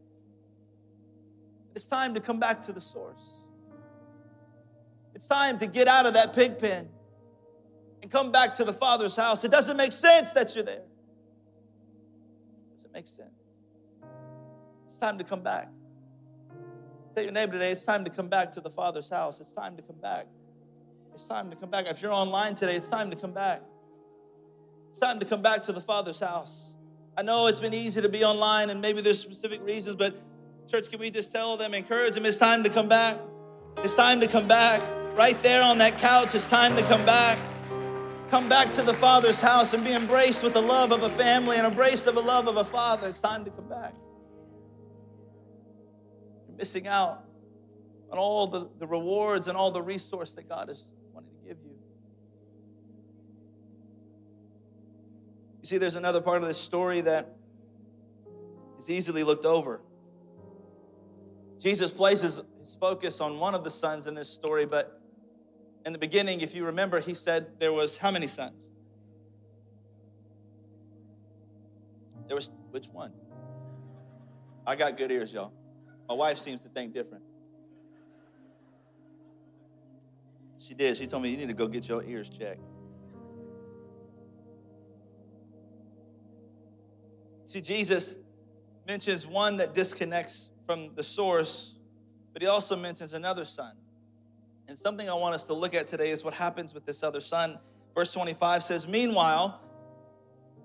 It's 1.73 1.87
time 1.87 2.13
to 2.13 2.19
come 2.19 2.39
back 2.39 2.61
to 2.63 2.73
the 2.73 2.81
source. 2.81 3.45
It's 5.15 5.27
time 5.27 5.57
to 5.59 5.67
get 5.67 5.87
out 5.87 6.05
of 6.05 6.13
that 6.13 6.35
pig 6.35 6.59
pen 6.59 6.89
and 8.01 8.09
come 8.09 8.31
back 8.31 8.53
to 8.55 8.63
the 8.63 8.73
Father's 8.73 9.15
house. 9.15 9.43
It 9.43 9.51
doesn't 9.51 9.77
make 9.77 9.91
sense 9.91 10.31
that 10.33 10.53
you're 10.55 10.63
there. 10.63 10.75
It 10.75 12.75
doesn't 12.75 12.93
make 12.93 13.07
sense. 13.07 13.29
It's 14.85 14.97
time 14.97 15.17
to 15.17 15.23
come 15.23 15.41
back. 15.41 15.69
Tell 17.15 17.23
your 17.23 17.33
neighbor 17.33 17.53
today, 17.53 17.71
it's 17.71 17.83
time 17.83 18.03
to 18.05 18.09
come 18.09 18.29
back 18.29 18.51
to 18.53 18.61
the 18.61 18.69
Father's 18.69 19.09
house. 19.09 19.41
It's 19.41 19.51
time 19.51 19.75
to 19.75 19.81
come 19.81 19.97
back. 19.97 20.27
It's 21.13 21.27
time 21.27 21.49
to 21.49 21.55
come 21.55 21.69
back. 21.69 21.87
If 21.87 22.01
you're 22.01 22.13
online 22.13 22.55
today, 22.55 22.75
it's 22.75 22.87
time 22.87 23.09
to 23.09 23.15
come 23.15 23.33
back. 23.33 23.61
It's 24.91 25.01
time 25.01 25.19
to 25.19 25.25
come 25.25 25.41
back 25.41 25.63
to 25.63 25.71
the 25.71 25.81
Father's 25.81 26.19
house. 26.19 26.75
I 27.17 27.23
know 27.23 27.47
it's 27.47 27.59
been 27.59 27.73
easy 27.73 28.01
to 28.01 28.09
be 28.09 28.23
online 28.23 28.69
and 28.69 28.81
maybe 28.81 29.01
there's 29.01 29.19
specific 29.19 29.61
reasons, 29.65 29.97
but 29.97 30.15
church, 30.69 30.89
can 30.89 30.99
we 30.99 31.11
just 31.11 31.31
tell 31.31 31.57
them, 31.57 31.73
encourage 31.73 32.15
them, 32.15 32.25
it's 32.25 32.37
time 32.37 32.63
to 32.63 32.69
come 32.69 32.87
back? 32.87 33.17
It's 33.77 33.95
time 33.95 34.21
to 34.21 34.27
come 34.27 34.47
back. 34.47 34.81
Right 35.13 35.41
there 35.43 35.63
on 35.63 35.77
that 35.79 35.97
couch, 35.97 36.33
it's 36.33 36.49
time 36.49 36.75
to 36.77 36.83
come 36.83 37.05
back. 37.05 37.37
Come 38.31 38.47
back 38.47 38.71
to 38.71 38.81
the 38.81 38.93
Father's 38.93 39.41
house 39.41 39.73
and 39.73 39.83
be 39.83 39.91
embraced 39.91 40.41
with 40.41 40.53
the 40.53 40.61
love 40.61 40.93
of 40.93 41.03
a 41.03 41.09
family 41.09 41.57
and 41.57 41.67
embraced 41.67 42.07
of 42.07 42.15
the 42.15 42.21
love 42.21 42.47
of 42.47 42.55
a 42.55 42.63
father. 42.63 43.09
It's 43.09 43.19
time 43.19 43.43
to 43.43 43.51
come 43.51 43.67
back. 43.67 43.93
You're 46.47 46.55
missing 46.55 46.87
out 46.87 47.25
on 48.09 48.17
all 48.17 48.47
the, 48.47 48.69
the 48.79 48.87
rewards 48.87 49.49
and 49.49 49.57
all 49.57 49.69
the 49.69 49.81
resource 49.81 50.33
that 50.35 50.47
God 50.47 50.69
is 50.69 50.93
wanting 51.11 51.29
to 51.29 51.45
give 51.45 51.57
you. 51.61 51.75
You 55.61 55.67
see, 55.67 55.77
there's 55.77 55.97
another 55.97 56.21
part 56.21 56.41
of 56.41 56.47
this 56.47 56.57
story 56.57 57.01
that 57.01 57.35
is 58.79 58.89
easily 58.89 59.25
looked 59.25 59.43
over. 59.43 59.81
Jesus 61.59 61.91
places 61.91 62.39
his 62.61 62.77
focus 62.77 63.19
on 63.19 63.39
one 63.39 63.55
of 63.55 63.65
the 63.65 63.71
sons 63.71 64.07
in 64.07 64.15
this 64.15 64.29
story, 64.29 64.65
but 64.65 65.00
in 65.85 65.93
the 65.93 65.99
beginning, 65.99 66.41
if 66.41 66.55
you 66.55 66.65
remember, 66.65 66.99
he 66.99 67.13
said 67.13 67.59
there 67.59 67.73
was 67.73 67.97
how 67.97 68.11
many 68.11 68.27
sons? 68.27 68.69
There 72.27 72.35
was 72.35 72.49
which 72.69 72.87
one? 72.87 73.11
I 74.65 74.75
got 74.75 74.97
good 74.97 75.11
ears, 75.11 75.33
y'all. 75.33 75.51
My 76.07 76.15
wife 76.15 76.37
seems 76.37 76.61
to 76.61 76.69
think 76.69 76.93
different. 76.93 77.23
She 80.59 80.75
did. 80.75 80.95
She 80.95 81.07
told 81.07 81.23
me 81.23 81.29
you 81.29 81.37
need 81.37 81.49
to 81.49 81.55
go 81.55 81.67
get 81.67 81.89
your 81.89 82.03
ears 82.03 82.29
checked. 82.29 82.61
See, 87.45 87.61
Jesus 87.61 88.15
mentions 88.87 89.25
one 89.25 89.57
that 89.57 89.73
disconnects 89.73 90.51
from 90.65 90.93
the 90.95 91.03
source, 91.03 91.77
but 92.31 92.41
he 92.41 92.47
also 92.47 92.77
mentions 92.77 93.13
another 93.13 93.43
son. 93.43 93.75
And 94.67 94.77
something 94.77 95.09
I 95.09 95.13
want 95.13 95.35
us 95.35 95.45
to 95.45 95.53
look 95.53 95.73
at 95.75 95.87
today 95.87 96.11
is 96.11 96.23
what 96.23 96.33
happens 96.33 96.73
with 96.73 96.85
this 96.85 97.03
other 97.03 97.19
son. 97.19 97.59
Verse 97.95 98.13
25 98.13 98.63
says, 98.63 98.87
Meanwhile, 98.87 99.59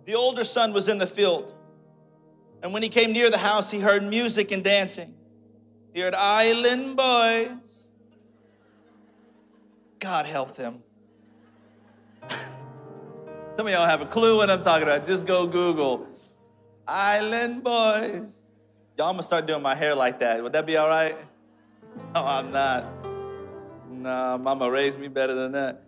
the 0.04 0.14
older 0.14 0.44
son 0.44 0.72
was 0.72 0.88
in 0.88 0.98
the 0.98 1.06
field. 1.06 1.52
And 2.62 2.72
when 2.72 2.82
he 2.82 2.88
came 2.88 3.12
near 3.12 3.30
the 3.30 3.38
house, 3.38 3.70
he 3.70 3.80
heard 3.80 4.02
music 4.02 4.52
and 4.52 4.62
dancing. 4.62 5.14
He 5.92 6.00
heard 6.00 6.14
island 6.14 6.96
boys. 6.96 7.88
God 9.98 10.26
help 10.26 10.54
them. 10.54 10.82
Some 13.54 13.66
of 13.66 13.72
y'all 13.72 13.88
have 13.88 14.02
a 14.02 14.06
clue 14.06 14.36
what 14.36 14.50
I'm 14.50 14.62
talking 14.62 14.82
about. 14.82 15.04
Just 15.06 15.26
go 15.26 15.46
Google 15.46 16.06
Island 16.86 17.64
boys. 17.64 18.36
Y'all, 18.96 19.08
I'm 19.08 19.14
gonna 19.14 19.22
start 19.22 19.46
doing 19.46 19.62
my 19.62 19.74
hair 19.74 19.94
like 19.94 20.20
that. 20.20 20.42
Would 20.42 20.52
that 20.52 20.66
be 20.66 20.76
all 20.76 20.88
right? 20.88 21.16
No, 22.14 22.24
I'm 22.24 22.52
not. 22.52 23.05
Nah, 24.06 24.38
mama 24.38 24.70
raised 24.70 25.00
me 25.00 25.08
better 25.08 25.34
than 25.34 25.50
that. 25.50 25.82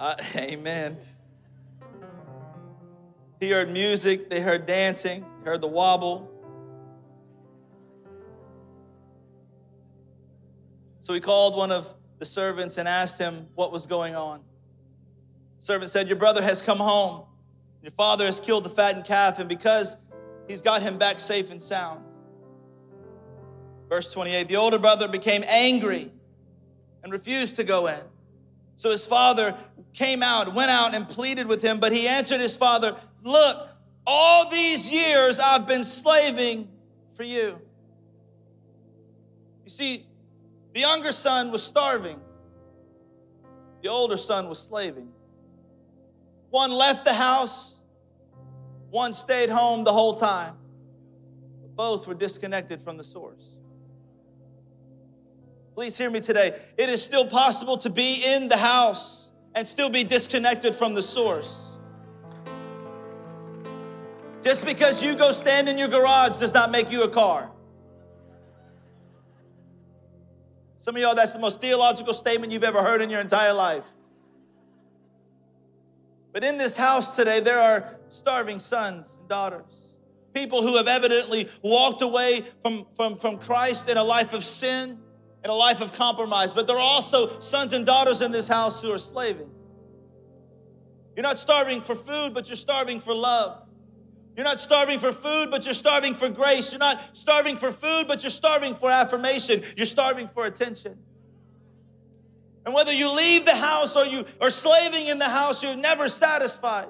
Uh, 0.00 0.16
amen. 0.36 0.96
He 3.38 3.50
heard 3.50 3.70
music, 3.70 4.28
they 4.28 4.40
heard 4.40 4.66
dancing, 4.66 5.24
heard 5.44 5.60
the 5.60 5.68
wobble. 5.68 6.28
So 10.98 11.14
he 11.14 11.20
called 11.20 11.56
one 11.56 11.70
of 11.70 11.94
the 12.18 12.26
servants 12.26 12.76
and 12.76 12.88
asked 12.88 13.20
him 13.20 13.46
what 13.54 13.70
was 13.70 13.86
going 13.86 14.16
on. 14.16 14.40
The 15.60 15.64
servant 15.64 15.92
said, 15.92 16.08
Your 16.08 16.16
brother 16.16 16.42
has 16.42 16.60
come 16.60 16.78
home. 16.78 17.24
Your 17.82 17.92
father 17.92 18.26
has 18.26 18.40
killed 18.40 18.64
the 18.64 18.70
fattened 18.70 19.04
calf, 19.04 19.38
and 19.38 19.48
because 19.48 19.96
he's 20.48 20.60
got 20.60 20.82
him 20.82 20.98
back 20.98 21.20
safe 21.20 21.52
and 21.52 21.62
sound. 21.62 22.04
Verse 23.88 24.12
28 24.12 24.48
The 24.48 24.56
older 24.56 24.80
brother 24.80 25.06
became 25.06 25.44
angry 25.48 26.10
and 27.02 27.12
refused 27.12 27.56
to 27.56 27.64
go 27.64 27.86
in. 27.86 28.00
So 28.76 28.90
his 28.90 29.06
father 29.06 29.56
came 29.92 30.22
out, 30.22 30.54
went 30.54 30.70
out, 30.70 30.94
and 30.94 31.08
pleaded 31.08 31.46
with 31.46 31.62
him, 31.62 31.80
but 31.80 31.92
he 31.92 32.06
answered 32.06 32.40
his 32.40 32.56
father, 32.56 32.96
Look, 33.22 33.68
all 34.06 34.48
these 34.48 34.92
years 34.92 35.40
I've 35.40 35.66
been 35.66 35.84
slaving 35.84 36.68
for 37.14 37.24
you. 37.24 37.60
You 39.64 39.70
see, 39.70 40.06
the 40.72 40.80
younger 40.80 41.12
son 41.12 41.50
was 41.50 41.62
starving, 41.62 42.20
the 43.82 43.88
older 43.88 44.16
son 44.16 44.48
was 44.48 44.60
slaving. 44.60 45.08
One 46.50 46.70
left 46.70 47.04
the 47.04 47.12
house, 47.12 47.80
one 48.90 49.12
stayed 49.12 49.50
home 49.50 49.84
the 49.84 49.92
whole 49.92 50.14
time. 50.14 50.54
Both 51.74 52.06
were 52.06 52.14
disconnected 52.14 52.80
from 52.80 52.96
the 52.96 53.04
source. 53.04 53.58
Please 55.78 55.96
hear 55.96 56.10
me 56.10 56.18
today. 56.18 56.58
It 56.76 56.88
is 56.88 57.04
still 57.04 57.24
possible 57.24 57.76
to 57.76 57.88
be 57.88 58.24
in 58.26 58.48
the 58.48 58.56
house 58.56 59.30
and 59.54 59.64
still 59.64 59.88
be 59.88 60.02
disconnected 60.02 60.74
from 60.74 60.92
the 60.92 61.04
source. 61.04 61.78
Just 64.42 64.66
because 64.66 65.04
you 65.04 65.14
go 65.14 65.30
stand 65.30 65.68
in 65.68 65.78
your 65.78 65.86
garage 65.86 66.34
does 66.34 66.52
not 66.52 66.72
make 66.72 66.90
you 66.90 67.04
a 67.04 67.08
car. 67.08 67.52
Some 70.78 70.96
of 70.96 71.00
y'all, 71.00 71.14
that's 71.14 71.34
the 71.34 71.38
most 71.38 71.60
theological 71.60 72.12
statement 72.12 72.52
you've 72.52 72.64
ever 72.64 72.82
heard 72.82 73.00
in 73.00 73.08
your 73.08 73.20
entire 73.20 73.54
life. 73.54 73.86
But 76.32 76.42
in 76.42 76.58
this 76.58 76.76
house 76.76 77.14
today, 77.14 77.38
there 77.38 77.60
are 77.60 77.98
starving 78.08 78.58
sons 78.58 79.18
and 79.20 79.28
daughters. 79.28 79.94
People 80.34 80.60
who 80.60 80.76
have 80.76 80.88
evidently 80.88 81.48
walked 81.62 82.02
away 82.02 82.42
from, 82.62 82.84
from, 82.96 83.16
from 83.16 83.38
Christ 83.38 83.88
in 83.88 83.96
a 83.96 84.02
life 84.02 84.34
of 84.34 84.44
sin, 84.44 84.98
in 85.44 85.50
a 85.50 85.54
life 85.54 85.80
of 85.80 85.92
compromise. 85.92 86.52
But 86.52 86.66
there 86.66 86.76
are 86.76 86.80
also 86.80 87.38
sons 87.38 87.72
and 87.72 87.86
daughters 87.86 88.20
in 88.20 88.32
this 88.32 88.48
house 88.48 88.82
who 88.82 88.92
are 88.92 88.98
slaving. 88.98 89.50
You're 91.16 91.24
not 91.24 91.38
starving 91.38 91.80
for 91.80 91.94
food, 91.94 92.34
but 92.34 92.48
you're 92.48 92.56
starving 92.56 93.00
for 93.00 93.14
love. 93.14 93.62
You're 94.36 94.44
not 94.44 94.60
starving 94.60 95.00
for 95.00 95.10
food, 95.10 95.50
but 95.50 95.64
you're 95.64 95.74
starving 95.74 96.14
for 96.14 96.28
grace. 96.28 96.72
You're 96.72 96.78
not 96.78 97.16
starving 97.16 97.56
for 97.56 97.72
food, 97.72 98.04
but 98.06 98.22
you're 98.22 98.30
starving 98.30 98.76
for 98.76 98.88
affirmation. 98.88 99.62
You're 99.76 99.86
starving 99.86 100.28
for 100.28 100.46
attention. 100.46 100.96
And 102.64 102.74
whether 102.74 102.92
you 102.92 103.10
leave 103.10 103.44
the 103.44 103.56
house 103.56 103.96
or 103.96 104.04
you 104.04 104.24
are 104.40 104.50
slaving 104.50 105.06
in 105.06 105.18
the 105.18 105.28
house, 105.28 105.62
you're 105.62 105.74
never 105.74 106.06
satisfied. 106.06 106.86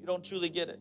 You 0.00 0.06
don't 0.06 0.22
truly 0.22 0.50
get 0.50 0.68
it. 0.68 0.78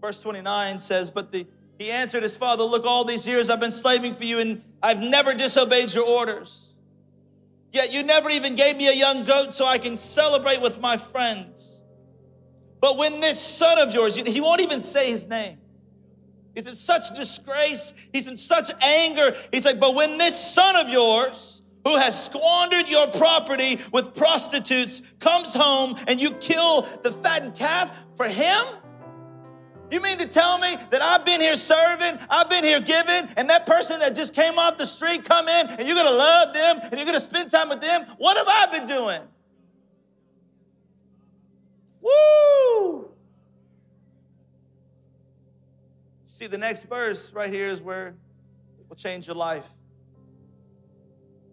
Verse 0.00 0.20
29 0.20 0.78
says, 0.78 1.10
But 1.10 1.32
the, 1.32 1.46
he 1.82 1.90
answered 1.90 2.22
his 2.22 2.36
father, 2.36 2.64
Look, 2.64 2.84
all 2.84 3.04
these 3.04 3.26
years 3.26 3.50
I've 3.50 3.60
been 3.60 3.72
slaving 3.72 4.14
for 4.14 4.24
you, 4.24 4.38
and 4.38 4.62
I've 4.82 5.00
never 5.00 5.34
disobeyed 5.34 5.92
your 5.92 6.06
orders. 6.06 6.74
Yet 7.72 7.92
you 7.92 8.02
never 8.02 8.28
even 8.30 8.54
gave 8.54 8.76
me 8.76 8.88
a 8.88 8.94
young 8.94 9.24
goat 9.24 9.54
so 9.54 9.64
I 9.64 9.78
can 9.78 9.96
celebrate 9.96 10.60
with 10.60 10.80
my 10.80 10.96
friends. 10.96 11.80
But 12.80 12.98
when 12.98 13.20
this 13.20 13.40
son 13.40 13.78
of 13.78 13.94
yours, 13.94 14.16
he 14.16 14.40
won't 14.40 14.60
even 14.60 14.80
say 14.80 15.10
his 15.10 15.26
name. 15.26 15.58
He's 16.54 16.66
in 16.66 16.74
such 16.74 17.14
disgrace. 17.14 17.94
He's 18.12 18.26
in 18.26 18.36
such 18.36 18.70
anger. 18.82 19.34
He's 19.52 19.64
like, 19.64 19.80
but 19.80 19.94
when 19.94 20.18
this 20.18 20.38
son 20.38 20.76
of 20.76 20.90
yours, 20.90 21.62
who 21.86 21.96
has 21.96 22.26
squandered 22.26 22.88
your 22.88 23.06
property 23.08 23.80
with 23.92 24.14
prostitutes, 24.14 25.00
comes 25.18 25.54
home 25.54 25.96
and 26.06 26.20
you 26.20 26.32
kill 26.32 26.82
the 27.02 27.10
fattened 27.10 27.54
calf 27.54 27.90
for 28.16 28.26
him, 28.26 28.64
You 29.92 30.00
mean 30.00 30.16
to 30.18 30.26
tell 30.26 30.56
me 30.58 30.74
that 30.88 31.02
I've 31.02 31.26
been 31.26 31.42
here 31.42 31.54
serving, 31.54 32.18
I've 32.30 32.48
been 32.48 32.64
here 32.64 32.80
giving, 32.80 33.28
and 33.36 33.50
that 33.50 33.66
person 33.66 34.00
that 34.00 34.14
just 34.14 34.34
came 34.34 34.58
off 34.58 34.78
the 34.78 34.86
street 34.86 35.22
come 35.22 35.48
in 35.48 35.66
and 35.68 35.86
you're 35.86 35.94
gonna 35.94 36.10
love 36.10 36.54
them 36.54 36.80
and 36.82 36.94
you're 36.94 37.04
gonna 37.04 37.20
spend 37.20 37.50
time 37.50 37.68
with 37.68 37.82
them? 37.82 38.06
What 38.16 38.38
have 38.38 38.46
I 38.48 38.78
been 38.78 38.88
doing? 38.88 39.20
Woo! 42.00 43.10
See, 46.26 46.46
the 46.46 46.56
next 46.56 46.84
verse 46.84 47.30
right 47.34 47.52
here 47.52 47.66
is 47.66 47.82
where 47.82 48.08
it 48.08 48.88
will 48.88 48.96
change 48.96 49.26
your 49.26 49.36
life. 49.36 49.68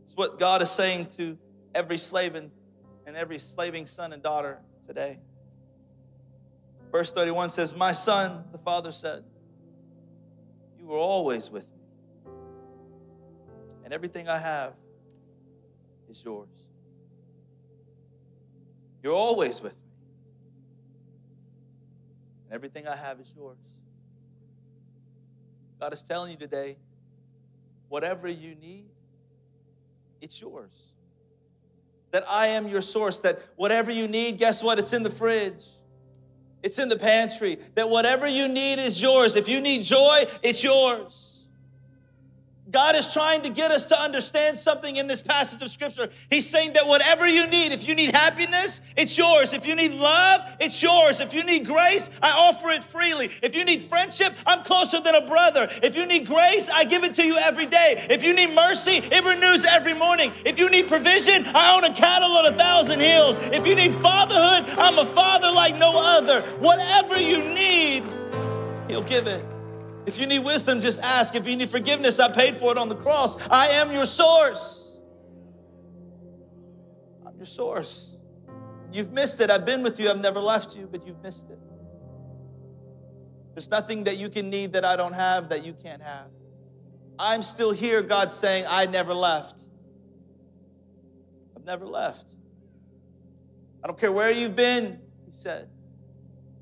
It's 0.05 0.15
what 0.15 0.39
God 0.39 0.61
is 0.61 0.71
saying 0.71 1.07
to 1.17 1.37
every 1.75 1.97
slave 1.97 2.35
and, 2.35 2.51
and 3.05 3.17
every 3.17 3.37
slaving 3.37 3.85
son 3.85 4.13
and 4.13 4.23
daughter 4.23 4.59
today. 4.87 5.19
Verse 6.91 7.11
31 7.11 7.49
says, 7.49 7.75
My 7.75 7.91
son, 7.91 8.45
the 8.51 8.57
father 8.57 8.91
said, 8.91 9.23
You 10.77 10.87
were 10.87 10.97
always 10.97 11.51
with 11.51 11.71
me, 11.71 12.31
and 13.83 13.93
everything 13.93 14.27
I 14.27 14.39
have 14.39 14.73
is 16.09 16.23
yours. 16.23 16.47
You're 19.03 19.13
always 19.13 19.61
with 19.61 19.75
me, 19.75 19.91
and 22.45 22.53
everything 22.53 22.87
I 22.87 22.95
have 22.95 23.19
is 23.19 23.33
yours. 23.37 23.57
God 25.79 25.93
is 25.93 26.03
telling 26.03 26.31
you 26.31 26.37
today, 26.37 26.77
whatever 27.87 28.27
you 28.27 28.55
need, 28.55 28.89
it's 30.21 30.41
yours. 30.41 30.95
That 32.11 32.23
I 32.27 32.47
am 32.47 32.67
your 32.67 32.81
source, 32.81 33.19
that 33.19 33.39
whatever 33.55 33.91
you 33.91 34.07
need, 34.07 34.39
guess 34.39 34.63
what? 34.63 34.79
It's 34.79 34.93
in 34.93 35.03
the 35.03 35.11
fridge. 35.11 35.63
It's 36.61 36.79
in 36.79 36.89
the 36.89 36.97
pantry. 36.97 37.57
That 37.75 37.89
whatever 37.89 38.27
you 38.27 38.47
need 38.47 38.79
is 38.79 39.01
yours. 39.01 39.35
If 39.35 39.47
you 39.47 39.61
need 39.61 39.83
joy, 39.83 40.25
it's 40.41 40.63
yours. 40.63 41.38
God 42.71 42.95
is 42.95 43.11
trying 43.13 43.41
to 43.43 43.49
get 43.49 43.71
us 43.71 43.87
to 43.87 43.99
understand 43.99 44.57
something 44.57 44.97
in 44.97 45.07
this 45.07 45.21
passage 45.21 45.61
of 45.61 45.69
scripture. 45.69 46.09
He's 46.29 46.47
saying 46.47 46.73
that 46.73 46.85
whatever 46.85 47.27
you 47.27 47.47
need, 47.47 47.71
if 47.71 47.87
you 47.87 47.95
need 47.95 48.15
happiness, 48.15 48.81
it's 48.95 49.17
yours. 49.17 49.53
If 49.53 49.65
you 49.65 49.75
need 49.75 49.93
love, 49.93 50.41
it's 50.59 50.81
yours. 50.81 51.19
If 51.19 51.33
you 51.33 51.43
need 51.43 51.65
grace, 51.65 52.09
I 52.21 52.31
offer 52.31 52.69
it 52.69 52.83
freely. 52.83 53.31
If 53.41 53.55
you 53.55 53.65
need 53.65 53.81
friendship, 53.81 54.35
I'm 54.45 54.63
closer 54.63 55.01
than 55.01 55.15
a 55.15 55.25
brother. 55.25 55.67
If 55.81 55.95
you 55.95 56.05
need 56.05 56.27
grace, 56.27 56.69
I 56.69 56.83
give 56.83 57.03
it 57.03 57.15
to 57.15 57.25
you 57.25 57.37
every 57.37 57.65
day. 57.65 58.05
If 58.09 58.23
you 58.23 58.35
need 58.35 58.53
mercy, 58.53 59.01
it 59.03 59.23
renews 59.23 59.65
every 59.65 59.95
morning. 59.95 60.31
If 60.45 60.59
you 60.59 60.69
need 60.69 60.87
provision, 60.87 61.45
I 61.55 61.75
own 61.75 61.83
a 61.85 61.93
cattle 61.93 62.31
on 62.31 62.45
a 62.45 62.51
thousand 62.51 62.99
hills. 62.99 63.37
If 63.51 63.65
you 63.65 63.75
need 63.75 63.93
fatherhood, 63.95 64.69
I'm 64.77 64.99
a 64.99 65.05
father 65.05 65.51
like 65.51 65.75
no 65.77 65.93
other. 65.95 66.41
Whatever 66.59 67.19
you 67.19 67.41
need, 67.53 68.03
He'll 68.87 69.01
give 69.03 69.27
it. 69.27 69.48
If 70.09 70.17
you 70.17 70.25
need 70.25 70.39
wisdom, 70.39 70.81
just 70.81 70.99
ask. 71.01 71.35
If 71.35 71.47
you 71.47 71.55
need 71.55 71.69
forgiveness, 71.69 72.19
I 72.19 72.31
paid 72.31 72.55
for 72.55 72.71
it 72.71 72.79
on 72.79 72.89
the 72.89 72.95
cross. 72.95 73.37
I 73.47 73.67
am 73.67 73.91
your 73.91 74.07
source. 74.07 74.99
I'm 77.27 77.37
your 77.37 77.45
source. 77.45 78.17
You've 78.91 79.11
missed 79.11 79.39
it. 79.39 79.51
I've 79.51 79.67
been 79.67 79.83
with 79.83 79.99
you. 79.99 80.09
I've 80.09 80.19
never 80.19 80.39
left 80.39 80.75
you, 80.75 80.89
but 80.91 81.05
you've 81.05 81.21
missed 81.21 81.51
it. 81.51 81.59
There's 83.53 83.69
nothing 83.69 84.05
that 84.05 84.17
you 84.17 84.29
can 84.29 84.49
need 84.49 84.73
that 84.73 84.83
I 84.83 84.95
don't 84.95 85.13
have 85.13 85.49
that 85.49 85.63
you 85.63 85.73
can't 85.73 86.01
have. 86.01 86.31
I'm 87.19 87.43
still 87.43 87.71
here, 87.71 88.01
God's 88.01 88.33
saying, 88.33 88.65
I 88.67 88.87
never 88.87 89.13
left. 89.13 89.67
I've 91.55 91.65
never 91.65 91.85
left. 91.85 92.33
I 93.83 93.87
don't 93.87 93.99
care 93.99 94.11
where 94.11 94.33
you've 94.33 94.55
been, 94.55 95.01
He 95.27 95.31
said. 95.31 95.69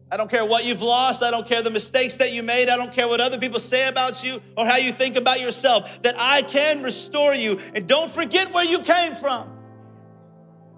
I 0.09 0.15
don't 0.15 0.29
care 0.29 0.45
what 0.45 0.63
you've 0.63 0.81
lost. 0.81 1.21
I 1.21 1.31
don't 1.31 1.45
care 1.45 1.61
the 1.61 1.69
mistakes 1.69 2.15
that 2.17 2.33
you 2.33 2.41
made. 2.41 2.69
I 2.69 2.77
don't 2.77 2.93
care 2.93 3.07
what 3.07 3.19
other 3.19 3.37
people 3.37 3.59
say 3.59 3.89
about 3.89 4.23
you 4.23 4.41
or 4.55 4.65
how 4.65 4.77
you 4.77 4.93
think 4.93 5.17
about 5.17 5.41
yourself. 5.41 6.01
That 6.03 6.15
I 6.17 6.43
can 6.43 6.81
restore 6.81 7.35
you. 7.35 7.59
And 7.75 7.87
don't 7.87 8.09
forget 8.09 8.53
where 8.53 8.63
you 8.63 8.79
came 8.79 9.15
from. 9.15 9.49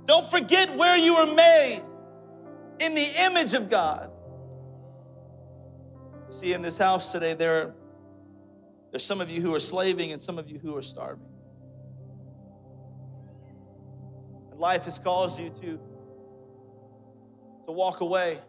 Don't 0.06 0.28
forget 0.32 0.76
where 0.76 0.98
you 0.98 1.16
were 1.16 1.32
made 1.36 1.84
in 2.80 2.96
the 2.96 3.08
image 3.26 3.54
of 3.54 3.70
God. 3.70 4.12
See, 6.32 6.54
in 6.54 6.64
this 6.64 6.80
house 6.80 7.12
today, 7.12 7.36
there, 7.36 7.76
there's 8.92 9.06
some 9.06 9.22
of 9.22 9.30
you 9.30 9.42
who 9.42 9.54
are 9.54 9.60
slaving 9.60 10.12
and 10.12 10.20
some 10.20 10.40
of 10.40 10.50
you 10.50 10.58
who 10.58 10.76
are 10.76 10.82
starving. 10.82 11.28
And 14.50 14.60
life 14.60 14.86
has 14.86 14.98
caused 14.98 15.40
you 15.40 15.50
to, 15.52 15.80
to 17.66 17.72
walk 17.72 18.02
away 18.02 18.40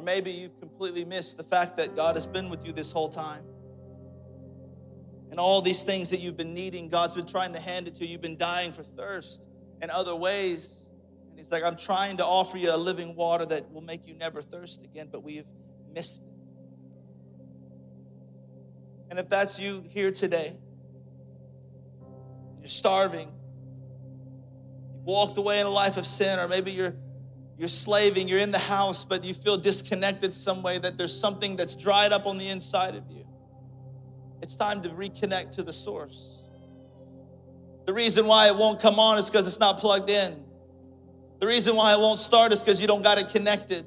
or 0.00 0.02
maybe 0.02 0.30
you've 0.30 0.58
completely 0.58 1.04
missed 1.04 1.36
the 1.36 1.44
fact 1.44 1.76
that 1.76 1.94
God 1.94 2.16
has 2.16 2.26
been 2.26 2.48
with 2.48 2.66
you 2.66 2.72
this 2.72 2.90
whole 2.90 3.10
time. 3.10 3.44
And 5.30 5.38
all 5.38 5.60
these 5.60 5.82
things 5.82 6.08
that 6.08 6.20
you've 6.20 6.38
been 6.38 6.54
needing, 6.54 6.88
God's 6.88 7.14
been 7.14 7.26
trying 7.26 7.52
to 7.52 7.60
hand 7.60 7.86
it 7.86 7.96
to 7.96 8.06
you. 8.06 8.12
You've 8.12 8.22
been 8.22 8.38
dying 8.38 8.72
for 8.72 8.82
thirst 8.82 9.46
in 9.82 9.90
other 9.90 10.16
ways. 10.16 10.88
And 11.28 11.38
He's 11.38 11.52
like, 11.52 11.62
I'm 11.62 11.76
trying 11.76 12.16
to 12.16 12.24
offer 12.24 12.56
you 12.56 12.74
a 12.74 12.78
living 12.78 13.14
water 13.14 13.44
that 13.44 13.70
will 13.70 13.82
make 13.82 14.08
you 14.08 14.14
never 14.14 14.40
thirst 14.40 14.82
again, 14.86 15.10
but 15.12 15.22
we 15.22 15.36
have 15.36 15.46
missed 15.94 16.22
it. 16.22 16.32
And 19.10 19.18
if 19.18 19.28
that's 19.28 19.60
you 19.60 19.84
here 19.86 20.12
today, 20.12 20.56
you're 22.58 22.68
starving, 22.68 23.30
you've 24.94 25.04
walked 25.04 25.36
away 25.36 25.60
in 25.60 25.66
a 25.66 25.70
life 25.70 25.98
of 25.98 26.06
sin, 26.06 26.38
or 26.38 26.48
maybe 26.48 26.70
you're 26.72 26.94
you're 27.60 27.68
slaving, 27.68 28.26
you're 28.26 28.38
in 28.38 28.52
the 28.52 28.58
house, 28.58 29.04
but 29.04 29.22
you 29.22 29.34
feel 29.34 29.58
disconnected 29.58 30.32
some 30.32 30.62
way, 30.62 30.78
that 30.78 30.96
there's 30.96 31.14
something 31.14 31.56
that's 31.56 31.74
dried 31.74 32.10
up 32.10 32.24
on 32.24 32.38
the 32.38 32.48
inside 32.48 32.94
of 32.94 33.04
you. 33.10 33.26
It's 34.40 34.56
time 34.56 34.80
to 34.80 34.88
reconnect 34.88 35.50
to 35.56 35.62
the 35.62 35.72
source. 35.74 36.44
The 37.84 37.92
reason 37.92 38.26
why 38.26 38.48
it 38.48 38.56
won't 38.56 38.80
come 38.80 38.98
on 38.98 39.18
is 39.18 39.28
because 39.28 39.46
it's 39.46 39.60
not 39.60 39.76
plugged 39.76 40.08
in. 40.08 40.42
The 41.40 41.46
reason 41.46 41.76
why 41.76 41.92
it 41.92 42.00
won't 42.00 42.18
start 42.18 42.50
is 42.52 42.60
because 42.60 42.80
you 42.80 42.86
don't 42.86 43.02
got 43.02 43.18
it 43.18 43.28
connected. 43.28 43.84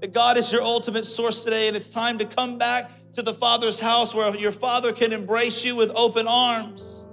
That 0.00 0.12
God 0.12 0.36
is 0.36 0.52
your 0.52 0.62
ultimate 0.62 1.06
source 1.06 1.42
today, 1.42 1.66
and 1.66 1.76
it's 1.76 1.88
time 1.88 2.18
to 2.18 2.24
come 2.24 2.56
back 2.56 2.88
to 3.14 3.22
the 3.22 3.34
Father's 3.34 3.80
house 3.80 4.14
where 4.14 4.32
your 4.36 4.52
Father 4.52 4.92
can 4.92 5.12
embrace 5.12 5.64
you 5.64 5.74
with 5.74 5.90
open 5.96 6.28
arms 6.28 7.03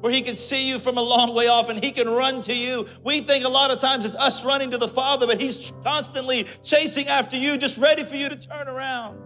where 0.00 0.12
he 0.12 0.22
can 0.22 0.34
see 0.34 0.68
you 0.68 0.78
from 0.78 0.96
a 0.96 1.02
long 1.02 1.34
way 1.34 1.48
off 1.48 1.68
and 1.68 1.82
he 1.82 1.90
can 1.90 2.08
run 2.08 2.40
to 2.42 2.54
you. 2.54 2.86
We 3.02 3.20
think 3.20 3.44
a 3.44 3.48
lot 3.48 3.70
of 3.70 3.78
times 3.78 4.04
it's 4.04 4.14
us 4.14 4.44
running 4.44 4.70
to 4.70 4.78
the 4.78 4.88
Father, 4.88 5.26
but 5.26 5.40
he's 5.40 5.72
constantly 5.82 6.44
chasing 6.62 7.08
after 7.08 7.36
you, 7.36 7.56
just 7.56 7.78
ready 7.78 8.04
for 8.04 8.14
you 8.14 8.28
to 8.28 8.36
turn 8.36 8.68
around. 8.68 9.20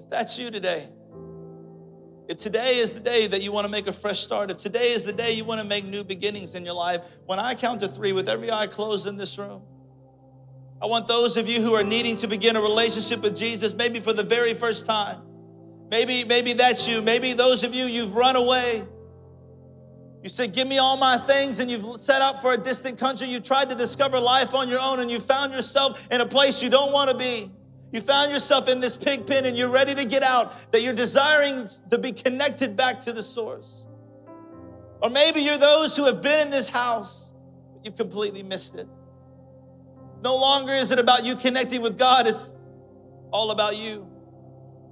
If 0.00 0.10
that's 0.10 0.38
you 0.38 0.50
today, 0.50 0.88
if 2.28 2.38
today 2.38 2.78
is 2.78 2.92
the 2.92 3.00
day 3.00 3.26
that 3.26 3.42
you 3.42 3.52
want 3.52 3.66
to 3.66 3.70
make 3.70 3.86
a 3.86 3.92
fresh 3.92 4.20
start, 4.20 4.50
if 4.50 4.56
today 4.56 4.92
is 4.92 5.04
the 5.04 5.12
day 5.12 5.32
you 5.32 5.44
want 5.44 5.60
to 5.60 5.66
make 5.66 5.84
new 5.84 6.02
beginnings 6.02 6.54
in 6.54 6.64
your 6.64 6.74
life, 6.74 7.02
when 7.26 7.38
I 7.38 7.54
count 7.54 7.80
to 7.80 7.88
three 7.88 8.12
with 8.12 8.28
every 8.28 8.50
eye 8.50 8.66
closed 8.66 9.06
in 9.06 9.16
this 9.16 9.38
room, 9.38 9.62
I 10.80 10.86
want 10.86 11.06
those 11.06 11.36
of 11.36 11.48
you 11.48 11.60
who 11.62 11.74
are 11.74 11.84
needing 11.84 12.16
to 12.16 12.26
begin 12.26 12.56
a 12.56 12.60
relationship 12.60 13.20
with 13.20 13.36
Jesus, 13.36 13.72
maybe 13.74 14.00
for 14.00 14.12
the 14.12 14.24
very 14.24 14.54
first 14.54 14.84
time. 14.86 15.22
Maybe, 15.92 16.24
maybe 16.24 16.54
that's 16.54 16.88
you. 16.88 17.02
Maybe 17.02 17.34
those 17.34 17.64
of 17.64 17.74
you, 17.74 17.84
you've 17.84 18.14
run 18.14 18.34
away. 18.34 18.82
You 20.22 20.30
said, 20.30 20.54
Give 20.54 20.66
me 20.66 20.78
all 20.78 20.96
my 20.96 21.18
things, 21.18 21.60
and 21.60 21.70
you've 21.70 22.00
set 22.00 22.22
out 22.22 22.40
for 22.40 22.54
a 22.54 22.56
distant 22.56 22.98
country. 22.98 23.28
You 23.28 23.40
tried 23.40 23.68
to 23.68 23.74
discover 23.74 24.18
life 24.18 24.54
on 24.54 24.70
your 24.70 24.80
own, 24.80 25.00
and 25.00 25.10
you 25.10 25.20
found 25.20 25.52
yourself 25.52 26.08
in 26.10 26.22
a 26.22 26.26
place 26.26 26.62
you 26.62 26.70
don't 26.70 26.92
want 26.92 27.10
to 27.10 27.16
be. 27.16 27.50
You 27.92 28.00
found 28.00 28.32
yourself 28.32 28.68
in 28.68 28.80
this 28.80 28.96
pig 28.96 29.26
pen, 29.26 29.44
and 29.44 29.54
you're 29.54 29.68
ready 29.68 29.94
to 29.94 30.06
get 30.06 30.22
out, 30.22 30.72
that 30.72 30.80
you're 30.80 30.94
desiring 30.94 31.68
to 31.90 31.98
be 31.98 32.12
connected 32.12 32.74
back 32.74 33.02
to 33.02 33.12
the 33.12 33.22
source. 33.22 33.86
Or 35.02 35.10
maybe 35.10 35.40
you're 35.40 35.58
those 35.58 35.94
who 35.94 36.06
have 36.06 36.22
been 36.22 36.40
in 36.40 36.48
this 36.48 36.70
house, 36.70 37.34
but 37.74 37.84
you've 37.84 37.98
completely 37.98 38.42
missed 38.42 38.76
it. 38.76 38.88
No 40.22 40.36
longer 40.36 40.72
is 40.72 40.90
it 40.90 40.98
about 40.98 41.26
you 41.26 41.36
connecting 41.36 41.82
with 41.82 41.98
God, 41.98 42.26
it's 42.26 42.50
all 43.30 43.50
about 43.50 43.76
you, 43.76 44.08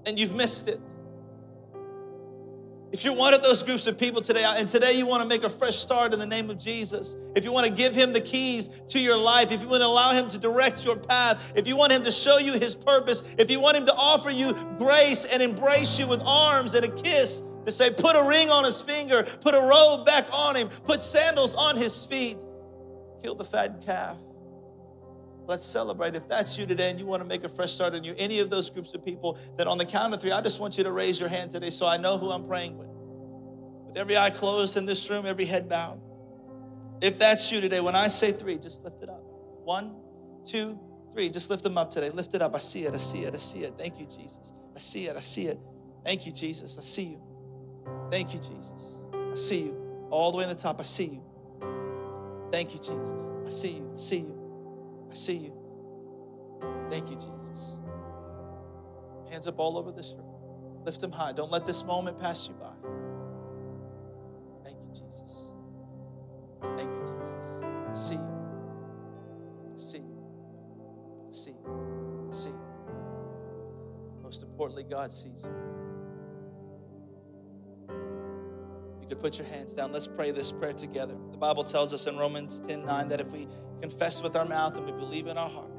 and 0.06 0.18
you've 0.18 0.34
missed 0.34 0.68
it. 0.68 0.80
If 2.92 3.04
you're 3.04 3.14
one 3.14 3.34
of 3.34 3.42
those 3.44 3.62
groups 3.62 3.86
of 3.86 3.96
people 3.96 4.20
today, 4.20 4.44
and 4.44 4.68
today 4.68 4.94
you 4.94 5.06
want 5.06 5.22
to 5.22 5.28
make 5.28 5.44
a 5.44 5.48
fresh 5.48 5.76
start 5.76 6.12
in 6.12 6.18
the 6.18 6.26
name 6.26 6.50
of 6.50 6.58
Jesus, 6.58 7.16
if 7.36 7.44
you 7.44 7.52
want 7.52 7.66
to 7.66 7.72
give 7.72 7.94
him 7.94 8.12
the 8.12 8.20
keys 8.20 8.68
to 8.88 8.98
your 8.98 9.16
life, 9.16 9.52
if 9.52 9.62
you 9.62 9.68
want 9.68 9.82
to 9.82 9.86
allow 9.86 10.10
him 10.10 10.28
to 10.28 10.38
direct 10.38 10.84
your 10.84 10.96
path, 10.96 11.52
if 11.54 11.68
you 11.68 11.76
want 11.76 11.92
him 11.92 12.02
to 12.02 12.10
show 12.10 12.38
you 12.38 12.54
his 12.54 12.74
purpose, 12.74 13.22
if 13.38 13.48
you 13.48 13.60
want 13.60 13.76
him 13.76 13.86
to 13.86 13.94
offer 13.94 14.28
you 14.28 14.52
grace 14.76 15.24
and 15.24 15.40
embrace 15.40 16.00
you 16.00 16.08
with 16.08 16.20
arms 16.24 16.74
and 16.74 16.84
a 16.84 16.88
kiss, 16.88 17.44
to 17.64 17.70
say, 17.70 17.90
put 17.90 18.16
a 18.16 18.26
ring 18.26 18.50
on 18.50 18.64
his 18.64 18.82
finger, 18.82 19.22
put 19.22 19.54
a 19.54 19.60
robe 19.60 20.04
back 20.04 20.26
on 20.32 20.56
him, 20.56 20.68
put 20.84 21.00
sandals 21.00 21.54
on 21.54 21.76
his 21.76 22.04
feet, 22.04 22.38
kill 23.22 23.36
the 23.36 23.44
fat 23.44 23.82
calf. 23.84 24.16
Let's 25.50 25.64
celebrate. 25.64 26.14
If 26.14 26.28
that's 26.28 26.56
you 26.56 26.64
today 26.64 26.90
and 26.90 26.98
you 27.00 27.06
want 27.06 27.22
to 27.22 27.28
make 27.28 27.42
a 27.42 27.48
fresh 27.48 27.72
start 27.72 27.96
in 27.96 28.04
you, 28.04 28.14
any 28.16 28.38
of 28.38 28.50
those 28.50 28.70
groups 28.70 28.94
of 28.94 29.04
people, 29.04 29.36
that 29.58 29.66
on 29.66 29.78
the 29.78 29.84
count 29.84 30.14
of 30.14 30.20
three, 30.20 30.30
I 30.30 30.40
just 30.40 30.60
want 30.60 30.78
you 30.78 30.84
to 30.84 30.92
raise 30.92 31.18
your 31.18 31.28
hand 31.28 31.50
today 31.50 31.70
so 31.70 31.88
I 31.88 31.96
know 31.96 32.18
who 32.18 32.30
I'm 32.30 32.46
praying 32.46 32.78
with. 32.78 32.86
With 33.88 33.96
every 33.96 34.16
eye 34.16 34.30
closed 34.30 34.76
in 34.76 34.86
this 34.86 35.10
room, 35.10 35.26
every 35.26 35.46
head 35.46 35.68
bowed. 35.68 36.00
If 37.00 37.18
that's 37.18 37.50
you 37.50 37.60
today, 37.60 37.80
when 37.80 37.96
I 37.96 38.06
say 38.06 38.30
three, 38.30 38.58
just 38.58 38.84
lift 38.84 39.02
it 39.02 39.08
up. 39.08 39.24
One, 39.64 39.96
two, 40.44 40.78
three. 41.12 41.28
Just 41.28 41.50
lift 41.50 41.64
them 41.64 41.76
up 41.76 41.90
today. 41.90 42.10
Lift 42.10 42.32
it 42.34 42.42
up. 42.42 42.54
I 42.54 42.58
see 42.58 42.84
it. 42.84 42.94
I 42.94 42.98
see 42.98 43.24
it. 43.24 43.34
I 43.34 43.38
see 43.38 43.64
it. 43.64 43.74
Thank 43.76 43.98
you, 43.98 44.06
Jesus. 44.06 44.54
I 44.76 44.78
see 44.78 45.08
it. 45.08 45.16
I 45.16 45.20
see 45.20 45.48
it. 45.48 45.58
Thank 46.06 46.26
you, 46.26 46.32
Jesus. 46.32 46.78
I 46.78 46.82
see 46.82 47.06
you. 47.06 47.20
Thank 48.08 48.34
you, 48.34 48.38
Jesus. 48.38 49.00
I 49.12 49.34
see 49.34 49.62
you. 49.62 50.06
All 50.10 50.30
the 50.30 50.38
way 50.38 50.44
on 50.44 50.50
the 50.50 50.54
top, 50.54 50.78
I 50.78 50.84
see 50.84 51.06
you. 51.06 51.22
Thank 52.52 52.72
you, 52.72 52.78
Jesus. 52.78 53.36
I 53.44 53.48
see 53.48 53.72
you. 53.72 53.90
I 53.92 53.96
see 53.98 54.18
you. 54.18 54.39
I 55.10 55.14
see 55.14 55.36
you. 55.36 55.52
Thank 56.90 57.10
you, 57.10 57.16
Jesus. 57.16 57.78
Hands 59.30 59.46
up 59.46 59.58
all 59.58 59.78
over 59.78 59.92
this 59.92 60.14
room. 60.16 60.26
Lift 60.84 61.00
them 61.00 61.12
high. 61.12 61.32
Don't 61.32 61.50
let 61.50 61.66
this 61.66 61.84
moment 61.84 62.18
pass 62.18 62.48
you 62.48 62.54
by. 62.54 62.72
Thank 64.64 64.78
you, 64.82 64.88
Jesus. 64.92 65.52
Thank 66.76 66.92
you, 66.94 67.00
Jesus. 67.00 67.60
I 67.62 67.94
see 67.94 68.14
you. 68.14 68.40
I 69.74 69.78
see 69.78 69.98
you. 69.98 70.24
I 71.28 71.32
see 71.32 71.50
you. 71.50 72.28
I 72.28 72.32
see 72.34 72.50
you. 72.50 72.60
Most 74.22 74.42
importantly, 74.42 74.84
God 74.84 75.12
sees 75.12 75.44
you. 75.44 75.89
Could 79.10 79.18
put 79.18 79.38
your 79.40 79.48
hands 79.48 79.74
down. 79.74 79.90
Let's 79.90 80.06
pray 80.06 80.30
this 80.30 80.52
prayer 80.52 80.72
together. 80.72 81.16
The 81.32 81.36
Bible 81.36 81.64
tells 81.64 81.92
us 81.92 82.06
in 82.06 82.16
Romans 82.16 82.60
10 82.60 82.84
9 82.84 83.08
that 83.08 83.18
if 83.18 83.32
we 83.32 83.48
confess 83.80 84.22
with 84.22 84.36
our 84.36 84.44
mouth 84.44 84.76
and 84.76 84.86
we 84.86 84.92
believe 84.92 85.26
in 85.26 85.36
our 85.36 85.50
heart 85.50 85.72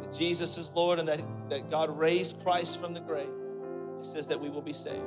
that 0.00 0.16
Jesus 0.16 0.56
is 0.56 0.72
Lord 0.72 1.00
and 1.00 1.08
that, 1.08 1.20
that 1.50 1.68
God 1.68 1.98
raised 1.98 2.38
Christ 2.44 2.80
from 2.80 2.94
the 2.94 3.00
grave, 3.00 3.28
it 3.98 4.06
says 4.06 4.28
that 4.28 4.40
we 4.40 4.50
will 4.50 4.62
be 4.62 4.72
saved. 4.72 5.02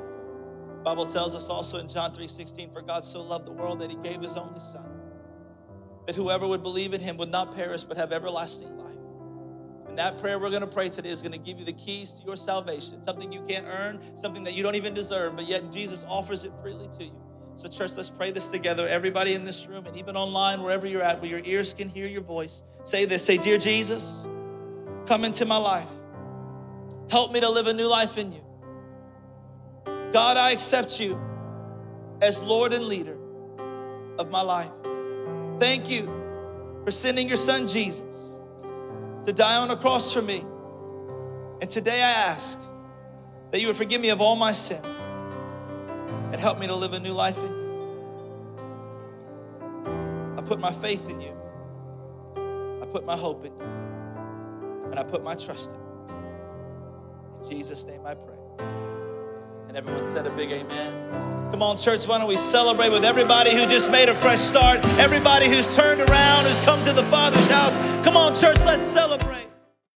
The 0.79 0.83
Bible 0.83 1.05
tells 1.05 1.33
us 1.33 1.47
also 1.47 1.77
in 1.77 1.87
John 1.87 2.11
3 2.13 2.27
16, 2.27 2.69
for 2.69 2.81
God 2.81 3.05
so 3.05 3.21
loved 3.21 3.47
the 3.47 3.53
world 3.53 3.79
that 3.79 3.89
he 3.89 3.95
gave 4.03 4.19
his 4.21 4.35
only 4.35 4.59
Son, 4.59 4.91
that 6.07 6.15
whoever 6.17 6.45
would 6.45 6.63
believe 6.63 6.93
in 6.93 6.99
him 6.99 7.15
would 7.15 7.31
not 7.31 7.55
perish 7.55 7.85
but 7.85 7.95
have 7.95 8.11
everlasting 8.11 8.77
life. 8.77 8.80
And 9.91 9.99
that 9.99 10.19
prayer 10.19 10.39
we're 10.39 10.49
going 10.49 10.61
to 10.61 10.67
pray 10.67 10.87
today 10.87 11.09
is 11.09 11.21
going 11.21 11.33
to 11.33 11.37
give 11.37 11.59
you 11.59 11.65
the 11.65 11.73
keys 11.73 12.13
to 12.13 12.23
your 12.23 12.37
salvation, 12.37 13.03
something 13.03 13.29
you 13.33 13.41
can't 13.41 13.65
earn, 13.67 13.99
something 14.15 14.41
that 14.45 14.53
you 14.53 14.63
don't 14.63 14.75
even 14.75 14.93
deserve, 14.93 15.35
but 15.35 15.49
yet 15.49 15.69
Jesus 15.69 16.05
offers 16.07 16.45
it 16.45 16.53
freely 16.61 16.87
to 16.97 17.03
you. 17.03 17.21
So, 17.55 17.67
church, 17.67 17.97
let's 17.97 18.09
pray 18.09 18.31
this 18.31 18.47
together. 18.47 18.87
Everybody 18.87 19.33
in 19.33 19.43
this 19.43 19.67
room 19.67 19.85
and 19.85 19.97
even 19.97 20.15
online, 20.15 20.63
wherever 20.63 20.87
you're 20.87 21.01
at, 21.01 21.19
where 21.19 21.29
your 21.29 21.41
ears 21.43 21.73
can 21.73 21.89
hear 21.89 22.07
your 22.07 22.21
voice, 22.21 22.63
say 22.85 23.03
this 23.03 23.25
Say, 23.25 23.37
Dear 23.37 23.57
Jesus, 23.57 24.29
come 25.07 25.25
into 25.25 25.45
my 25.45 25.57
life. 25.57 25.91
Help 27.09 27.33
me 27.33 27.41
to 27.41 27.49
live 27.49 27.67
a 27.67 27.73
new 27.73 27.87
life 27.87 28.17
in 28.17 28.31
you. 28.31 28.45
God, 30.13 30.37
I 30.37 30.51
accept 30.51 31.01
you 31.01 31.19
as 32.21 32.41
Lord 32.41 32.71
and 32.71 32.85
leader 32.85 33.17
of 34.17 34.31
my 34.31 34.41
life. 34.41 34.71
Thank 35.59 35.89
you 35.89 36.05
for 36.85 36.91
sending 36.91 37.27
your 37.27 37.35
son 37.35 37.67
Jesus 37.67 38.40
to 39.23 39.33
die 39.33 39.57
on 39.57 39.71
a 39.71 39.77
cross 39.77 40.13
for 40.13 40.21
me. 40.21 40.43
And 41.61 41.69
today 41.69 42.01
I 42.01 42.11
ask 42.31 42.59
that 43.51 43.61
you 43.61 43.67
would 43.67 43.75
forgive 43.75 44.01
me 44.01 44.09
of 44.09 44.21
all 44.21 44.35
my 44.35 44.53
sin 44.53 44.83
and 46.31 46.39
help 46.39 46.59
me 46.59 46.67
to 46.67 46.75
live 46.75 46.93
a 46.93 46.99
new 46.99 47.13
life 47.13 47.37
in 47.37 47.43
you. 47.43 47.61
I 50.37 50.41
put 50.41 50.59
my 50.59 50.71
faith 50.71 51.09
in 51.09 51.21
you. 51.21 51.33
I 52.81 52.85
put 52.85 53.05
my 53.05 53.15
hope 53.15 53.45
in 53.45 53.55
you. 53.55 53.63
And 54.85 54.99
I 54.99 55.03
put 55.03 55.23
my 55.23 55.35
trust 55.35 55.73
in 55.73 55.79
you. 55.79 55.85
In 57.43 57.49
Jesus' 57.49 57.85
name 57.85 58.05
I 58.05 58.15
pray. 58.15 58.37
And 59.71 59.77
everyone 59.77 60.03
said 60.03 60.27
a 60.27 60.29
big 60.31 60.51
amen. 60.51 61.49
Come 61.49 61.61
on, 61.61 61.77
church, 61.77 62.05
why 62.05 62.17
don't 62.17 62.27
we 62.27 62.35
celebrate 62.35 62.89
with 62.89 63.05
everybody 63.05 63.51
who 63.51 63.65
just 63.67 63.89
made 63.89 64.09
a 64.09 64.13
fresh 64.13 64.37
start, 64.37 64.83
everybody 64.99 65.47
who's 65.47 65.73
turned 65.77 66.01
around, 66.01 66.43
who's 66.43 66.59
come 66.59 66.83
to 66.83 66.91
the 66.91 67.03
Father's 67.03 67.47
house. 67.47 67.77
Come 68.03 68.17
on, 68.17 68.35
church, 68.35 68.57
let's 68.65 68.81
celebrate. 68.81 69.50